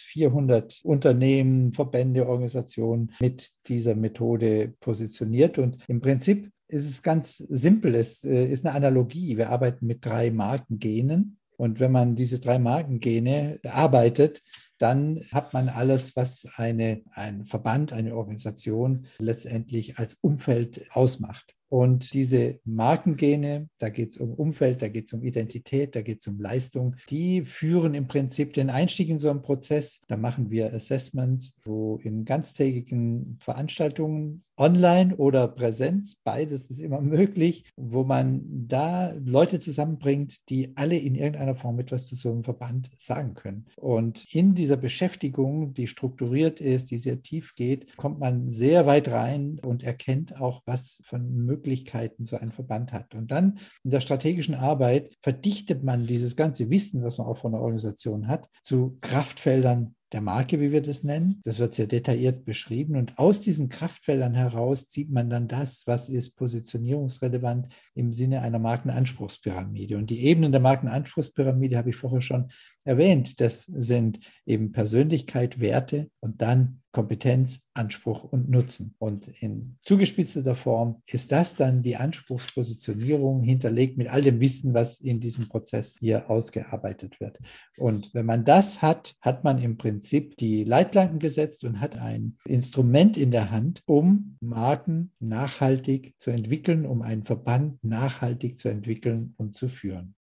400 0.00 0.80
Unternehmen, 0.84 1.74
Verbände, 1.74 2.26
Organisationen 2.26 3.12
mit 3.20 3.50
dieser 3.68 3.94
Methode 3.94 4.72
positioniert. 4.80 5.58
Und 5.58 5.76
im 5.88 6.00
Prinzip 6.00 6.50
ist 6.72 6.88
es 6.88 7.02
ganz 7.02 7.36
simpel. 7.36 7.94
Es 7.94 8.24
äh, 8.24 8.46
ist 8.46 8.64
eine 8.64 8.74
Analogie. 8.74 9.36
Wir 9.36 9.50
arbeiten 9.50 9.86
mit 9.86 10.04
drei 10.04 10.30
Markengenen. 10.30 11.38
Und 11.56 11.80
wenn 11.80 11.92
man 11.92 12.16
diese 12.16 12.40
drei 12.40 12.58
Markengene 12.58 13.60
arbeitet, 13.64 14.42
dann 14.82 15.22
hat 15.30 15.52
man 15.52 15.68
alles, 15.68 16.16
was 16.16 16.46
eine, 16.56 17.02
ein 17.12 17.44
Verband, 17.44 17.92
eine 17.92 18.16
Organisation 18.16 19.06
letztendlich 19.18 19.98
als 19.98 20.14
Umfeld 20.14 20.90
ausmacht. 20.90 21.54
Und 21.72 22.12
diese 22.12 22.60
Markengene, 22.64 23.70
da 23.78 23.88
geht 23.88 24.10
es 24.10 24.18
um 24.18 24.34
Umfeld, 24.34 24.82
da 24.82 24.88
geht 24.88 25.06
es 25.06 25.14
um 25.14 25.22
Identität, 25.22 25.96
da 25.96 26.02
geht 26.02 26.20
es 26.20 26.26
um 26.26 26.38
Leistung, 26.38 26.96
die 27.08 27.40
führen 27.40 27.94
im 27.94 28.08
Prinzip 28.08 28.52
den 28.52 28.68
Einstieg 28.68 29.08
in 29.08 29.18
so 29.18 29.30
einen 29.30 29.40
Prozess. 29.40 30.02
Da 30.06 30.18
machen 30.18 30.50
wir 30.50 30.74
Assessments, 30.74 31.58
wo 31.64 31.96
in 32.02 32.26
ganztägigen 32.26 33.38
Veranstaltungen 33.40 34.44
online 34.58 35.16
oder 35.16 35.48
Präsenz, 35.48 36.16
beides 36.22 36.68
ist 36.68 36.78
immer 36.78 37.00
möglich, 37.00 37.64
wo 37.76 38.04
man 38.04 38.42
da 38.68 39.12
Leute 39.12 39.58
zusammenbringt, 39.58 40.48
die 40.50 40.76
alle 40.76 40.98
in 40.98 41.14
irgendeiner 41.14 41.54
Form 41.54 41.78
etwas 41.78 42.06
zu 42.06 42.14
so 42.14 42.30
einem 42.30 42.44
Verband 42.44 42.90
sagen 42.98 43.32
können. 43.32 43.64
Und 43.76 44.26
in 44.34 44.54
dieser 44.54 44.71
Beschäftigung, 44.76 45.74
die 45.74 45.86
strukturiert 45.86 46.60
ist, 46.60 46.90
die 46.90 46.98
sehr 46.98 47.22
tief 47.22 47.54
geht, 47.54 47.96
kommt 47.96 48.18
man 48.18 48.48
sehr 48.48 48.86
weit 48.86 49.08
rein 49.08 49.58
und 49.64 49.82
erkennt 49.82 50.40
auch, 50.40 50.62
was 50.66 51.00
von 51.04 51.44
Möglichkeiten 51.44 52.24
so 52.24 52.36
ein 52.36 52.50
Verband 52.50 52.92
hat. 52.92 53.14
Und 53.14 53.30
dann 53.30 53.58
in 53.84 53.90
der 53.90 54.00
strategischen 54.00 54.54
Arbeit 54.54 55.14
verdichtet 55.20 55.82
man 55.82 56.06
dieses 56.06 56.36
ganze 56.36 56.70
Wissen, 56.70 57.02
was 57.02 57.18
man 57.18 57.26
auch 57.26 57.38
von 57.38 57.52
der 57.52 57.60
Organisation 57.60 58.28
hat, 58.28 58.48
zu 58.62 58.98
Kraftfeldern 59.00 59.94
der 60.12 60.20
Marke, 60.20 60.60
wie 60.60 60.72
wir 60.72 60.82
das 60.82 61.02
nennen. 61.02 61.40
Das 61.44 61.58
wird 61.58 61.74
sehr 61.74 61.86
detailliert 61.86 62.44
beschrieben. 62.44 62.96
Und 62.96 63.18
aus 63.18 63.40
diesen 63.40 63.68
Kraftfeldern 63.68 64.34
heraus 64.34 64.88
zieht 64.88 65.10
man 65.10 65.30
dann 65.30 65.48
das, 65.48 65.86
was 65.86 66.08
ist 66.08 66.36
positionierungsrelevant 66.36 67.68
im 67.94 68.12
Sinne 68.12 68.42
einer 68.42 68.58
Markenanspruchspyramide. 68.58 69.96
Und 69.96 70.10
die 70.10 70.24
Ebenen 70.24 70.52
der 70.52 70.60
Markenanspruchspyramide 70.60 71.76
habe 71.76 71.90
ich 71.90 71.96
vorher 71.96 72.20
schon 72.20 72.50
erwähnt. 72.84 73.40
Das 73.40 73.64
sind 73.64 74.20
eben 74.46 74.72
Persönlichkeit, 74.72 75.60
Werte 75.60 76.10
und 76.20 76.42
dann 76.42 76.82
Kompetenz, 76.92 77.66
Anspruch 77.72 78.22
und 78.22 78.50
Nutzen. 78.50 78.94
Und 78.98 79.26
in 79.40 79.78
zugespitzter 79.82 80.54
Form 80.54 81.02
ist 81.06 81.32
das 81.32 81.56
dann 81.56 81.82
die 81.82 81.96
Anspruchspositionierung 81.96 83.42
hinterlegt 83.42 83.96
mit 83.96 84.08
all 84.08 84.20
dem 84.20 84.40
Wissen, 84.40 84.74
was 84.74 85.00
in 85.00 85.18
diesem 85.18 85.48
Prozess 85.48 85.96
hier 85.98 86.28
ausgearbeitet 86.28 87.18
wird. 87.18 87.40
Und 87.78 88.12
wenn 88.14 88.26
man 88.26 88.44
das 88.44 88.82
hat, 88.82 89.14
hat 89.22 89.42
man 89.42 89.58
im 89.58 89.78
Prinzip 89.78 90.36
die 90.36 90.64
Leitplanken 90.64 91.18
gesetzt 91.18 91.64
und 91.64 91.80
hat 91.80 91.96
ein 91.96 92.36
Instrument 92.44 93.16
in 93.16 93.30
der 93.30 93.50
Hand, 93.50 93.82
um 93.86 94.36
Marken 94.40 95.12
nachhaltig 95.18 96.14
zu 96.18 96.30
entwickeln, 96.30 96.84
um 96.84 97.00
einen 97.00 97.22
Verband 97.22 97.82
nachhaltig 97.82 98.58
zu 98.58 98.68
entwickeln 98.68 99.34
und 99.38 99.54
zu 99.54 99.66
führen. 99.66 100.14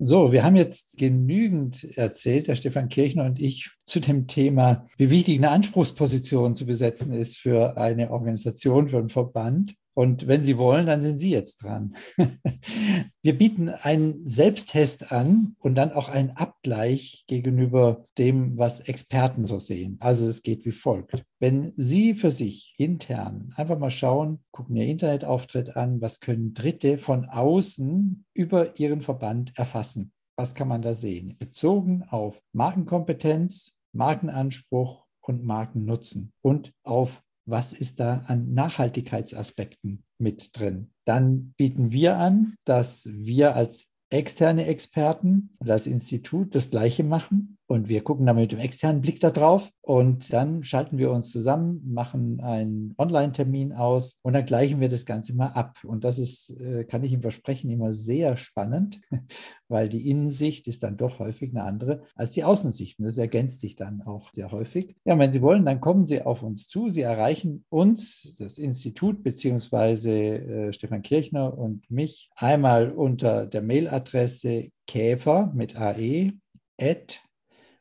So, 0.00 0.30
wir 0.30 0.44
haben 0.44 0.54
jetzt 0.54 0.96
genügend 0.96 1.96
erzählt, 1.96 2.46
der 2.46 2.54
Stefan 2.54 2.88
Kirchner 2.88 3.24
und 3.24 3.40
ich, 3.40 3.72
zu 3.84 3.98
dem 3.98 4.28
Thema, 4.28 4.86
wie 4.96 5.10
wichtig 5.10 5.38
eine 5.38 5.50
Anspruchsposition 5.50 6.54
zu 6.54 6.66
besetzen 6.66 7.12
ist 7.12 7.36
für 7.36 7.76
eine 7.76 8.12
Organisation, 8.12 8.88
für 8.88 8.98
einen 8.98 9.08
Verband. 9.08 9.74
Und 9.98 10.28
wenn 10.28 10.44
Sie 10.44 10.58
wollen, 10.58 10.86
dann 10.86 11.02
sind 11.02 11.18
Sie 11.18 11.30
jetzt 11.30 11.64
dran. 11.64 11.96
Wir 13.20 13.36
bieten 13.36 13.68
einen 13.68 14.24
Selbsttest 14.28 15.10
an 15.10 15.56
und 15.58 15.74
dann 15.74 15.90
auch 15.90 16.08
einen 16.08 16.30
Abgleich 16.30 17.24
gegenüber 17.26 18.06
dem, 18.16 18.56
was 18.56 18.78
Experten 18.78 19.44
so 19.44 19.58
sehen. 19.58 19.96
Also 19.98 20.28
es 20.28 20.44
geht 20.44 20.64
wie 20.64 20.70
folgt. 20.70 21.24
Wenn 21.40 21.72
Sie 21.76 22.14
für 22.14 22.30
sich 22.30 22.76
intern 22.78 23.52
einfach 23.56 23.76
mal 23.76 23.90
schauen, 23.90 24.38
gucken 24.52 24.76
Ihr 24.76 24.86
Internetauftritt 24.86 25.74
an, 25.74 26.00
was 26.00 26.20
können 26.20 26.54
Dritte 26.54 26.98
von 26.98 27.24
außen 27.24 28.24
über 28.34 28.78
Ihren 28.78 29.02
Verband 29.02 29.58
erfassen? 29.58 30.12
Was 30.36 30.54
kann 30.54 30.68
man 30.68 30.82
da 30.82 30.94
sehen? 30.94 31.34
Bezogen 31.40 32.04
auf 32.04 32.40
Markenkompetenz, 32.52 33.74
Markenanspruch 33.92 35.06
und 35.22 35.44
Markennutzen 35.44 36.32
und 36.40 36.72
auf 36.84 37.20
was 37.48 37.72
ist 37.72 38.00
da 38.00 38.24
an 38.26 38.52
Nachhaltigkeitsaspekten 38.52 40.04
mit 40.18 40.56
drin. 40.58 40.90
Dann 41.04 41.54
bieten 41.56 41.90
wir 41.90 42.16
an, 42.16 42.54
dass 42.64 43.08
wir 43.12 43.54
als 43.54 43.88
externe 44.10 44.66
Experten 44.66 45.50
und 45.58 45.70
als 45.70 45.86
Institut 45.86 46.54
das 46.54 46.70
Gleiche 46.70 47.04
machen 47.04 47.57
Und 47.70 47.90
wir 47.90 48.02
gucken 48.02 48.24
dann 48.24 48.36
mit 48.36 48.50
dem 48.50 48.60
externen 48.60 49.02
Blick 49.02 49.20
da 49.20 49.30
drauf 49.30 49.70
und 49.82 50.32
dann 50.32 50.64
schalten 50.64 50.96
wir 50.96 51.10
uns 51.10 51.30
zusammen, 51.30 51.82
machen 51.84 52.40
einen 52.40 52.94
Online-Termin 52.96 53.74
aus 53.74 54.18
und 54.22 54.32
dann 54.32 54.46
gleichen 54.46 54.80
wir 54.80 54.88
das 54.88 55.04
Ganze 55.04 55.34
mal 55.34 55.48
ab. 55.48 55.76
Und 55.84 56.02
das 56.02 56.18
ist, 56.18 56.48
äh, 56.58 56.84
kann 56.84 57.04
ich 57.04 57.12
Ihnen 57.12 57.20
versprechen, 57.20 57.70
immer 57.70 57.92
sehr 57.92 58.38
spannend, 58.38 59.02
weil 59.68 59.90
die 59.90 60.08
Innensicht 60.08 60.66
ist 60.66 60.82
dann 60.82 60.96
doch 60.96 61.18
häufig 61.18 61.50
eine 61.50 61.64
andere 61.64 62.04
als 62.14 62.30
die 62.30 62.42
Außensicht. 62.42 62.98
Und 62.98 63.04
das 63.04 63.18
ergänzt 63.18 63.60
sich 63.60 63.76
dann 63.76 64.00
auch 64.00 64.32
sehr 64.32 64.50
häufig. 64.50 64.96
Ja, 65.04 65.12
und 65.12 65.18
wenn 65.18 65.32
Sie 65.32 65.42
wollen, 65.42 65.66
dann 65.66 65.82
kommen 65.82 66.06
Sie 66.06 66.22
auf 66.22 66.42
uns 66.42 66.68
zu. 66.68 66.88
Sie 66.88 67.02
erreichen 67.02 67.66
uns, 67.68 68.34
das 68.38 68.56
Institut 68.56 69.22
beziehungsweise 69.22 70.10
äh, 70.10 70.72
Stefan 70.72 71.02
Kirchner 71.02 71.56
und 71.56 71.90
mich, 71.90 72.30
einmal 72.34 72.92
unter 72.92 73.44
der 73.44 73.60
Mailadresse 73.60 74.70
käfer 74.86 75.52
mit 75.54 75.76
ae 75.76 76.32
at 76.80 77.20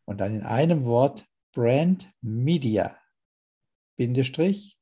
und 0.08 0.20
dann 0.20 0.36
in 0.36 0.43
einem 0.43 0.86
Wort 0.86 1.26
Brand 1.54 2.10
Media, 2.22 2.98
Bindestrich, 3.98 4.78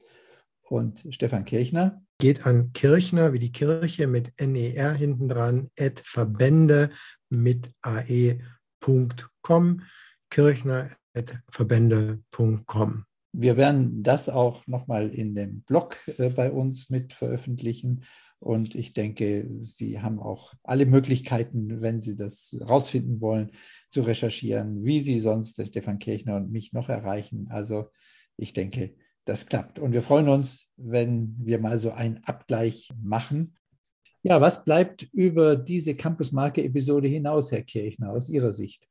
Und 0.62 1.04
Stefan 1.10 1.44
Kirchner. 1.44 2.00
Geht 2.18 2.46
an 2.46 2.72
Kirchner 2.72 3.32
wie 3.32 3.40
die 3.40 3.50
Kirche 3.52 4.06
mit 4.06 4.32
NER 4.40 4.94
hinten 4.94 5.28
dran, 5.28 5.70
at 5.78 6.00
Verbände 6.00 6.90
mit 7.28 7.70
ae.com. 7.82 9.82
Kirchner 10.30 10.90
at 11.12 11.36
verbände.com. 11.50 13.04
Wir 13.36 13.56
werden 13.56 14.04
das 14.04 14.28
auch 14.28 14.64
nochmal 14.68 15.10
in 15.10 15.34
dem 15.34 15.62
Blog 15.62 15.96
äh, 16.18 16.30
bei 16.30 16.52
uns 16.52 16.88
mit 16.88 17.12
veröffentlichen. 17.12 18.04
Und 18.38 18.76
ich 18.76 18.92
denke, 18.92 19.48
Sie 19.60 20.00
haben 20.00 20.20
auch 20.20 20.54
alle 20.62 20.86
Möglichkeiten, 20.86 21.80
wenn 21.80 22.00
Sie 22.00 22.14
das 22.14 22.56
rausfinden 22.60 23.20
wollen, 23.20 23.50
zu 23.90 24.02
recherchieren, 24.02 24.84
wie 24.84 25.00
Sie 25.00 25.18
sonst 25.18 25.60
Stefan 25.66 25.98
Kirchner 25.98 26.36
und 26.36 26.52
mich 26.52 26.72
noch 26.72 26.88
erreichen. 26.88 27.48
Also 27.50 27.90
ich 28.36 28.52
denke, 28.52 28.94
das 29.24 29.46
klappt. 29.46 29.80
Und 29.80 29.92
wir 29.92 30.02
freuen 30.02 30.28
uns, 30.28 30.68
wenn 30.76 31.34
wir 31.40 31.58
mal 31.58 31.78
so 31.78 31.90
einen 31.90 32.22
Abgleich 32.24 32.90
machen. 33.02 33.56
Ja, 34.22 34.40
was 34.40 34.64
bleibt 34.64 35.02
über 35.12 35.56
diese 35.56 35.96
Campus-Marke-Episode 35.96 37.08
hinaus, 37.08 37.50
Herr 37.50 37.62
Kirchner, 37.62 38.10
aus 38.12 38.28
Ihrer 38.28 38.52
Sicht? 38.52 38.86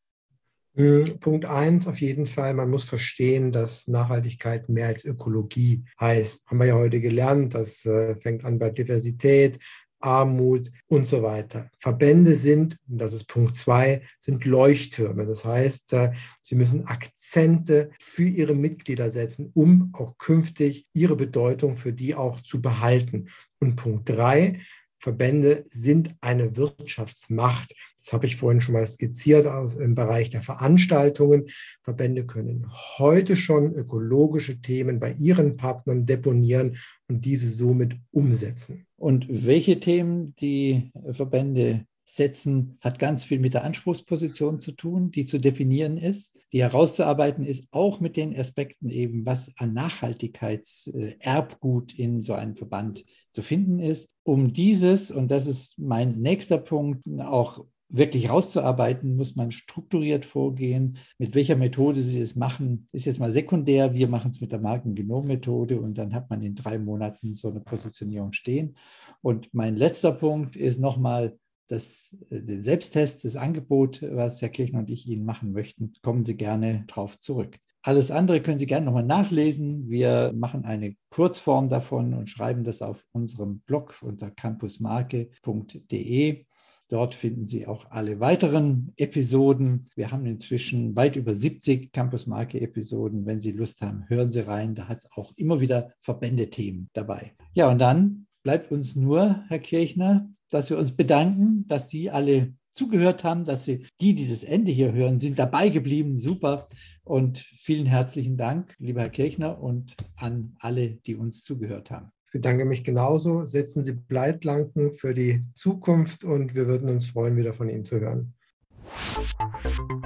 Punkt 0.75 1.45
eins 1.45 1.87
auf 1.87 2.01
jeden 2.01 2.25
Fall, 2.25 2.55
man 2.55 2.69
muss 2.71 2.83
verstehen, 2.83 3.51
dass 3.51 3.87
Nachhaltigkeit 3.87 4.69
mehr 4.69 4.87
als 4.87 5.05
Ökologie 5.05 5.83
heißt. 5.99 6.47
Haben 6.47 6.57
wir 6.57 6.65
ja 6.65 6.75
heute 6.75 6.99
gelernt, 6.99 7.53
das 7.53 7.85
äh, 7.85 8.15
fängt 8.15 8.43
an 8.43 8.57
bei 8.57 8.71
Diversität, 8.71 9.59
Armut 9.99 10.71
und 10.87 11.05
so 11.05 11.21
weiter. 11.21 11.69
Verbände 11.79 12.35
sind, 12.35 12.77
und 12.89 12.97
das 12.97 13.13
ist 13.13 13.25
Punkt 13.25 13.55
zwei, 13.55 14.01
sind 14.19 14.45
Leuchttürme. 14.45 15.25
Das 15.27 15.45
heißt, 15.45 15.93
äh, 15.93 16.11
sie 16.41 16.55
müssen 16.55 16.87
Akzente 16.87 17.91
für 17.99 18.25
ihre 18.25 18.55
Mitglieder 18.55 19.11
setzen, 19.11 19.51
um 19.53 19.91
auch 19.93 20.17
künftig 20.17 20.87
ihre 20.93 21.15
Bedeutung 21.15 21.75
für 21.75 21.93
die 21.93 22.15
auch 22.15 22.39
zu 22.41 22.61
behalten. 22.61 23.29
Und 23.59 23.75
Punkt 23.75 24.09
drei, 24.09 24.59
Verbände 25.03 25.63
sind 25.65 26.15
eine 26.21 26.55
Wirtschaftsmacht. 26.55 27.75
Das 27.97 28.13
habe 28.13 28.25
ich 28.25 28.37
vorhin 28.37 28.61
schon 28.61 28.71
mal 28.71 28.87
skizziert 28.87 29.45
im 29.77 29.95
Bereich 29.95 30.29
der 30.29 30.41
Veranstaltungen. 30.41 31.47
Verbände 31.81 32.25
können 32.25 32.65
heute 32.97 33.35
schon 33.35 33.73
ökologische 33.73 34.61
Themen 34.61 35.01
bei 35.01 35.11
ihren 35.19 35.57
Partnern 35.57 36.05
deponieren 36.05 36.77
und 37.09 37.25
diese 37.25 37.49
somit 37.49 37.97
umsetzen. 38.11 38.87
Und 38.95 39.27
welche 39.29 39.81
Themen 39.81 40.35
die 40.37 40.89
Verbände 41.11 41.85
setzen, 42.05 42.77
hat 42.81 42.99
ganz 42.99 43.23
viel 43.25 43.39
mit 43.39 43.53
der 43.53 43.63
Anspruchsposition 43.63 44.59
zu 44.59 44.73
tun, 44.73 45.11
die 45.11 45.25
zu 45.25 45.39
definieren 45.39 45.97
ist, 45.97 46.37
die 46.51 46.61
herauszuarbeiten 46.61 47.45
ist, 47.45 47.67
auch 47.71 47.99
mit 47.99 48.17
den 48.17 48.37
Aspekten 48.37 48.89
eben, 48.89 49.25
was 49.25 49.53
an 49.57 49.73
Nachhaltigkeitserbgut 49.73 51.97
in 51.97 52.21
so 52.21 52.33
einem 52.33 52.55
Verband 52.55 53.05
zu 53.31 53.41
finden 53.41 53.79
ist. 53.79 54.11
Um 54.23 54.53
dieses, 54.53 55.11
und 55.11 55.31
das 55.31 55.47
ist 55.47 55.79
mein 55.79 56.19
nächster 56.19 56.57
Punkt, 56.57 57.07
auch 57.19 57.65
wirklich 57.89 58.29
rauszuarbeiten, 58.29 59.15
muss 59.15 59.35
man 59.35 59.51
strukturiert 59.51 60.25
vorgehen. 60.25 60.97
Mit 61.19 61.35
welcher 61.35 61.55
Methode 61.55 62.01
Sie 62.01 62.19
es 62.19 62.35
machen, 62.35 62.87
ist 62.91 63.05
jetzt 63.05 63.19
mal 63.19 63.31
sekundär. 63.31 63.93
Wir 63.93 64.07
machen 64.07 64.31
es 64.31 64.41
mit 64.41 64.51
der 64.51 64.59
Markengenom-Methode 64.59 65.79
und 65.79 65.97
dann 65.97 66.13
hat 66.13 66.29
man 66.29 66.41
in 66.41 66.55
drei 66.55 66.79
Monaten 66.79 67.35
so 67.35 67.49
eine 67.49 67.59
Positionierung 67.59 68.33
stehen. 68.33 68.75
Und 69.21 69.53
mein 69.53 69.77
letzter 69.77 70.11
Punkt 70.11 70.55
ist 70.55 70.79
nochmal, 70.79 71.37
das, 71.67 72.15
äh, 72.29 72.41
den 72.41 72.63
Selbsttest, 72.63 73.25
das 73.25 73.35
Angebot, 73.35 74.01
was 74.01 74.41
Herr 74.41 74.49
Kirchner 74.49 74.79
und 74.79 74.89
ich 74.89 75.07
Ihnen 75.07 75.25
machen 75.25 75.53
möchten, 75.53 75.93
kommen 76.01 76.25
Sie 76.25 76.35
gerne 76.35 76.85
drauf 76.87 77.19
zurück. 77.19 77.59
Alles 77.85 78.11
andere 78.11 78.41
können 78.41 78.59
Sie 78.59 78.65
gerne 78.65 78.85
nochmal 78.85 79.03
nachlesen. 79.03 79.89
Wir 79.89 80.31
machen 80.33 80.63
eine 80.63 80.95
Kurzform 81.09 81.67
davon 81.67 82.13
und 82.13 82.29
schreiben 82.29 82.63
das 82.63 82.81
auf 82.81 83.05
unserem 83.11 83.59
Blog 83.59 83.97
unter 84.01 84.31
campusmarke.de. 84.31 86.45
Dort 86.87 87.15
finden 87.15 87.45
Sie 87.45 87.67
auch 87.67 87.91
alle 87.91 88.21
weiteren 88.21 88.93
Episoden. 88.95 89.89
Wir 89.95 90.11
haben 90.11 90.25
inzwischen 90.25 90.95
weit 90.95 91.17
über 91.17 91.35
70 91.35 91.91
Campusmarke-Episoden. 91.91 93.25
Wenn 93.25 93.41
Sie 93.41 93.51
Lust 93.51 93.81
haben, 93.81 94.07
hören 94.07 94.31
Sie 94.31 94.47
rein. 94.47 94.75
Da 94.75 94.87
hat 94.87 94.99
es 94.99 95.09
auch 95.15 95.33
immer 95.35 95.59
wieder 95.59 95.91
Verbändethemen 95.99 96.89
dabei. 96.93 97.33
Ja, 97.53 97.69
und 97.69 97.79
dann 97.79 98.27
bleibt 98.43 98.71
uns 98.71 98.95
nur, 98.95 99.43
Herr 99.47 99.59
Kirchner, 99.59 100.29
dass 100.53 100.69
wir 100.69 100.77
uns 100.77 100.95
bedanken, 100.95 101.65
dass 101.67 101.89
Sie 101.89 102.11
alle 102.11 102.53
zugehört 102.73 103.23
haben, 103.23 103.45
dass 103.45 103.65
Sie, 103.65 103.85
die 103.99 104.13
dieses 104.13 104.43
Ende 104.43 104.71
hier 104.71 104.93
hören, 104.93 105.19
sind 105.19 105.39
dabei 105.39 105.69
geblieben. 105.69 106.17
Super. 106.17 106.67
Und 107.03 107.39
vielen 107.39 107.85
herzlichen 107.85 108.37
Dank, 108.37 108.75
lieber 108.77 109.01
Herr 109.01 109.09
Kirchner, 109.09 109.61
und 109.61 109.95
an 110.15 110.55
alle, 110.59 110.89
die 110.89 111.15
uns 111.15 111.43
zugehört 111.43 111.91
haben. 111.91 112.11
Ich 112.27 112.33
bedanke 112.33 112.65
mich 112.65 112.83
genauso. 112.83 113.45
Setzen 113.45 113.83
Sie 113.83 113.93
Bleitlanken 113.93 114.93
für 114.93 115.13
die 115.13 115.43
Zukunft 115.53 116.23
und 116.23 116.55
wir 116.55 116.67
würden 116.67 116.89
uns 116.89 117.05
freuen, 117.05 117.37
wieder 117.37 117.53
von 117.53 117.69
Ihnen 117.69 117.83
zu 117.83 117.99
hören. 117.99 118.33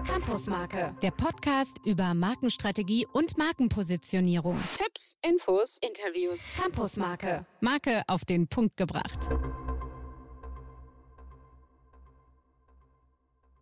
Campusmarke, 0.05 0.95
der 1.01 1.11
Podcast 1.11 1.77
über 1.85 2.13
Markenstrategie 2.13 3.07
und 3.11 3.37
Markenpositionierung. 3.37 4.57
Tipps, 4.77 5.17
Infos, 5.27 5.79
Interviews. 5.81 6.51
Campusmarke, 6.61 7.45
Marke 7.59 8.03
auf 8.07 8.23
den 8.23 8.47
Punkt 8.47 8.77
gebracht. 8.77 9.29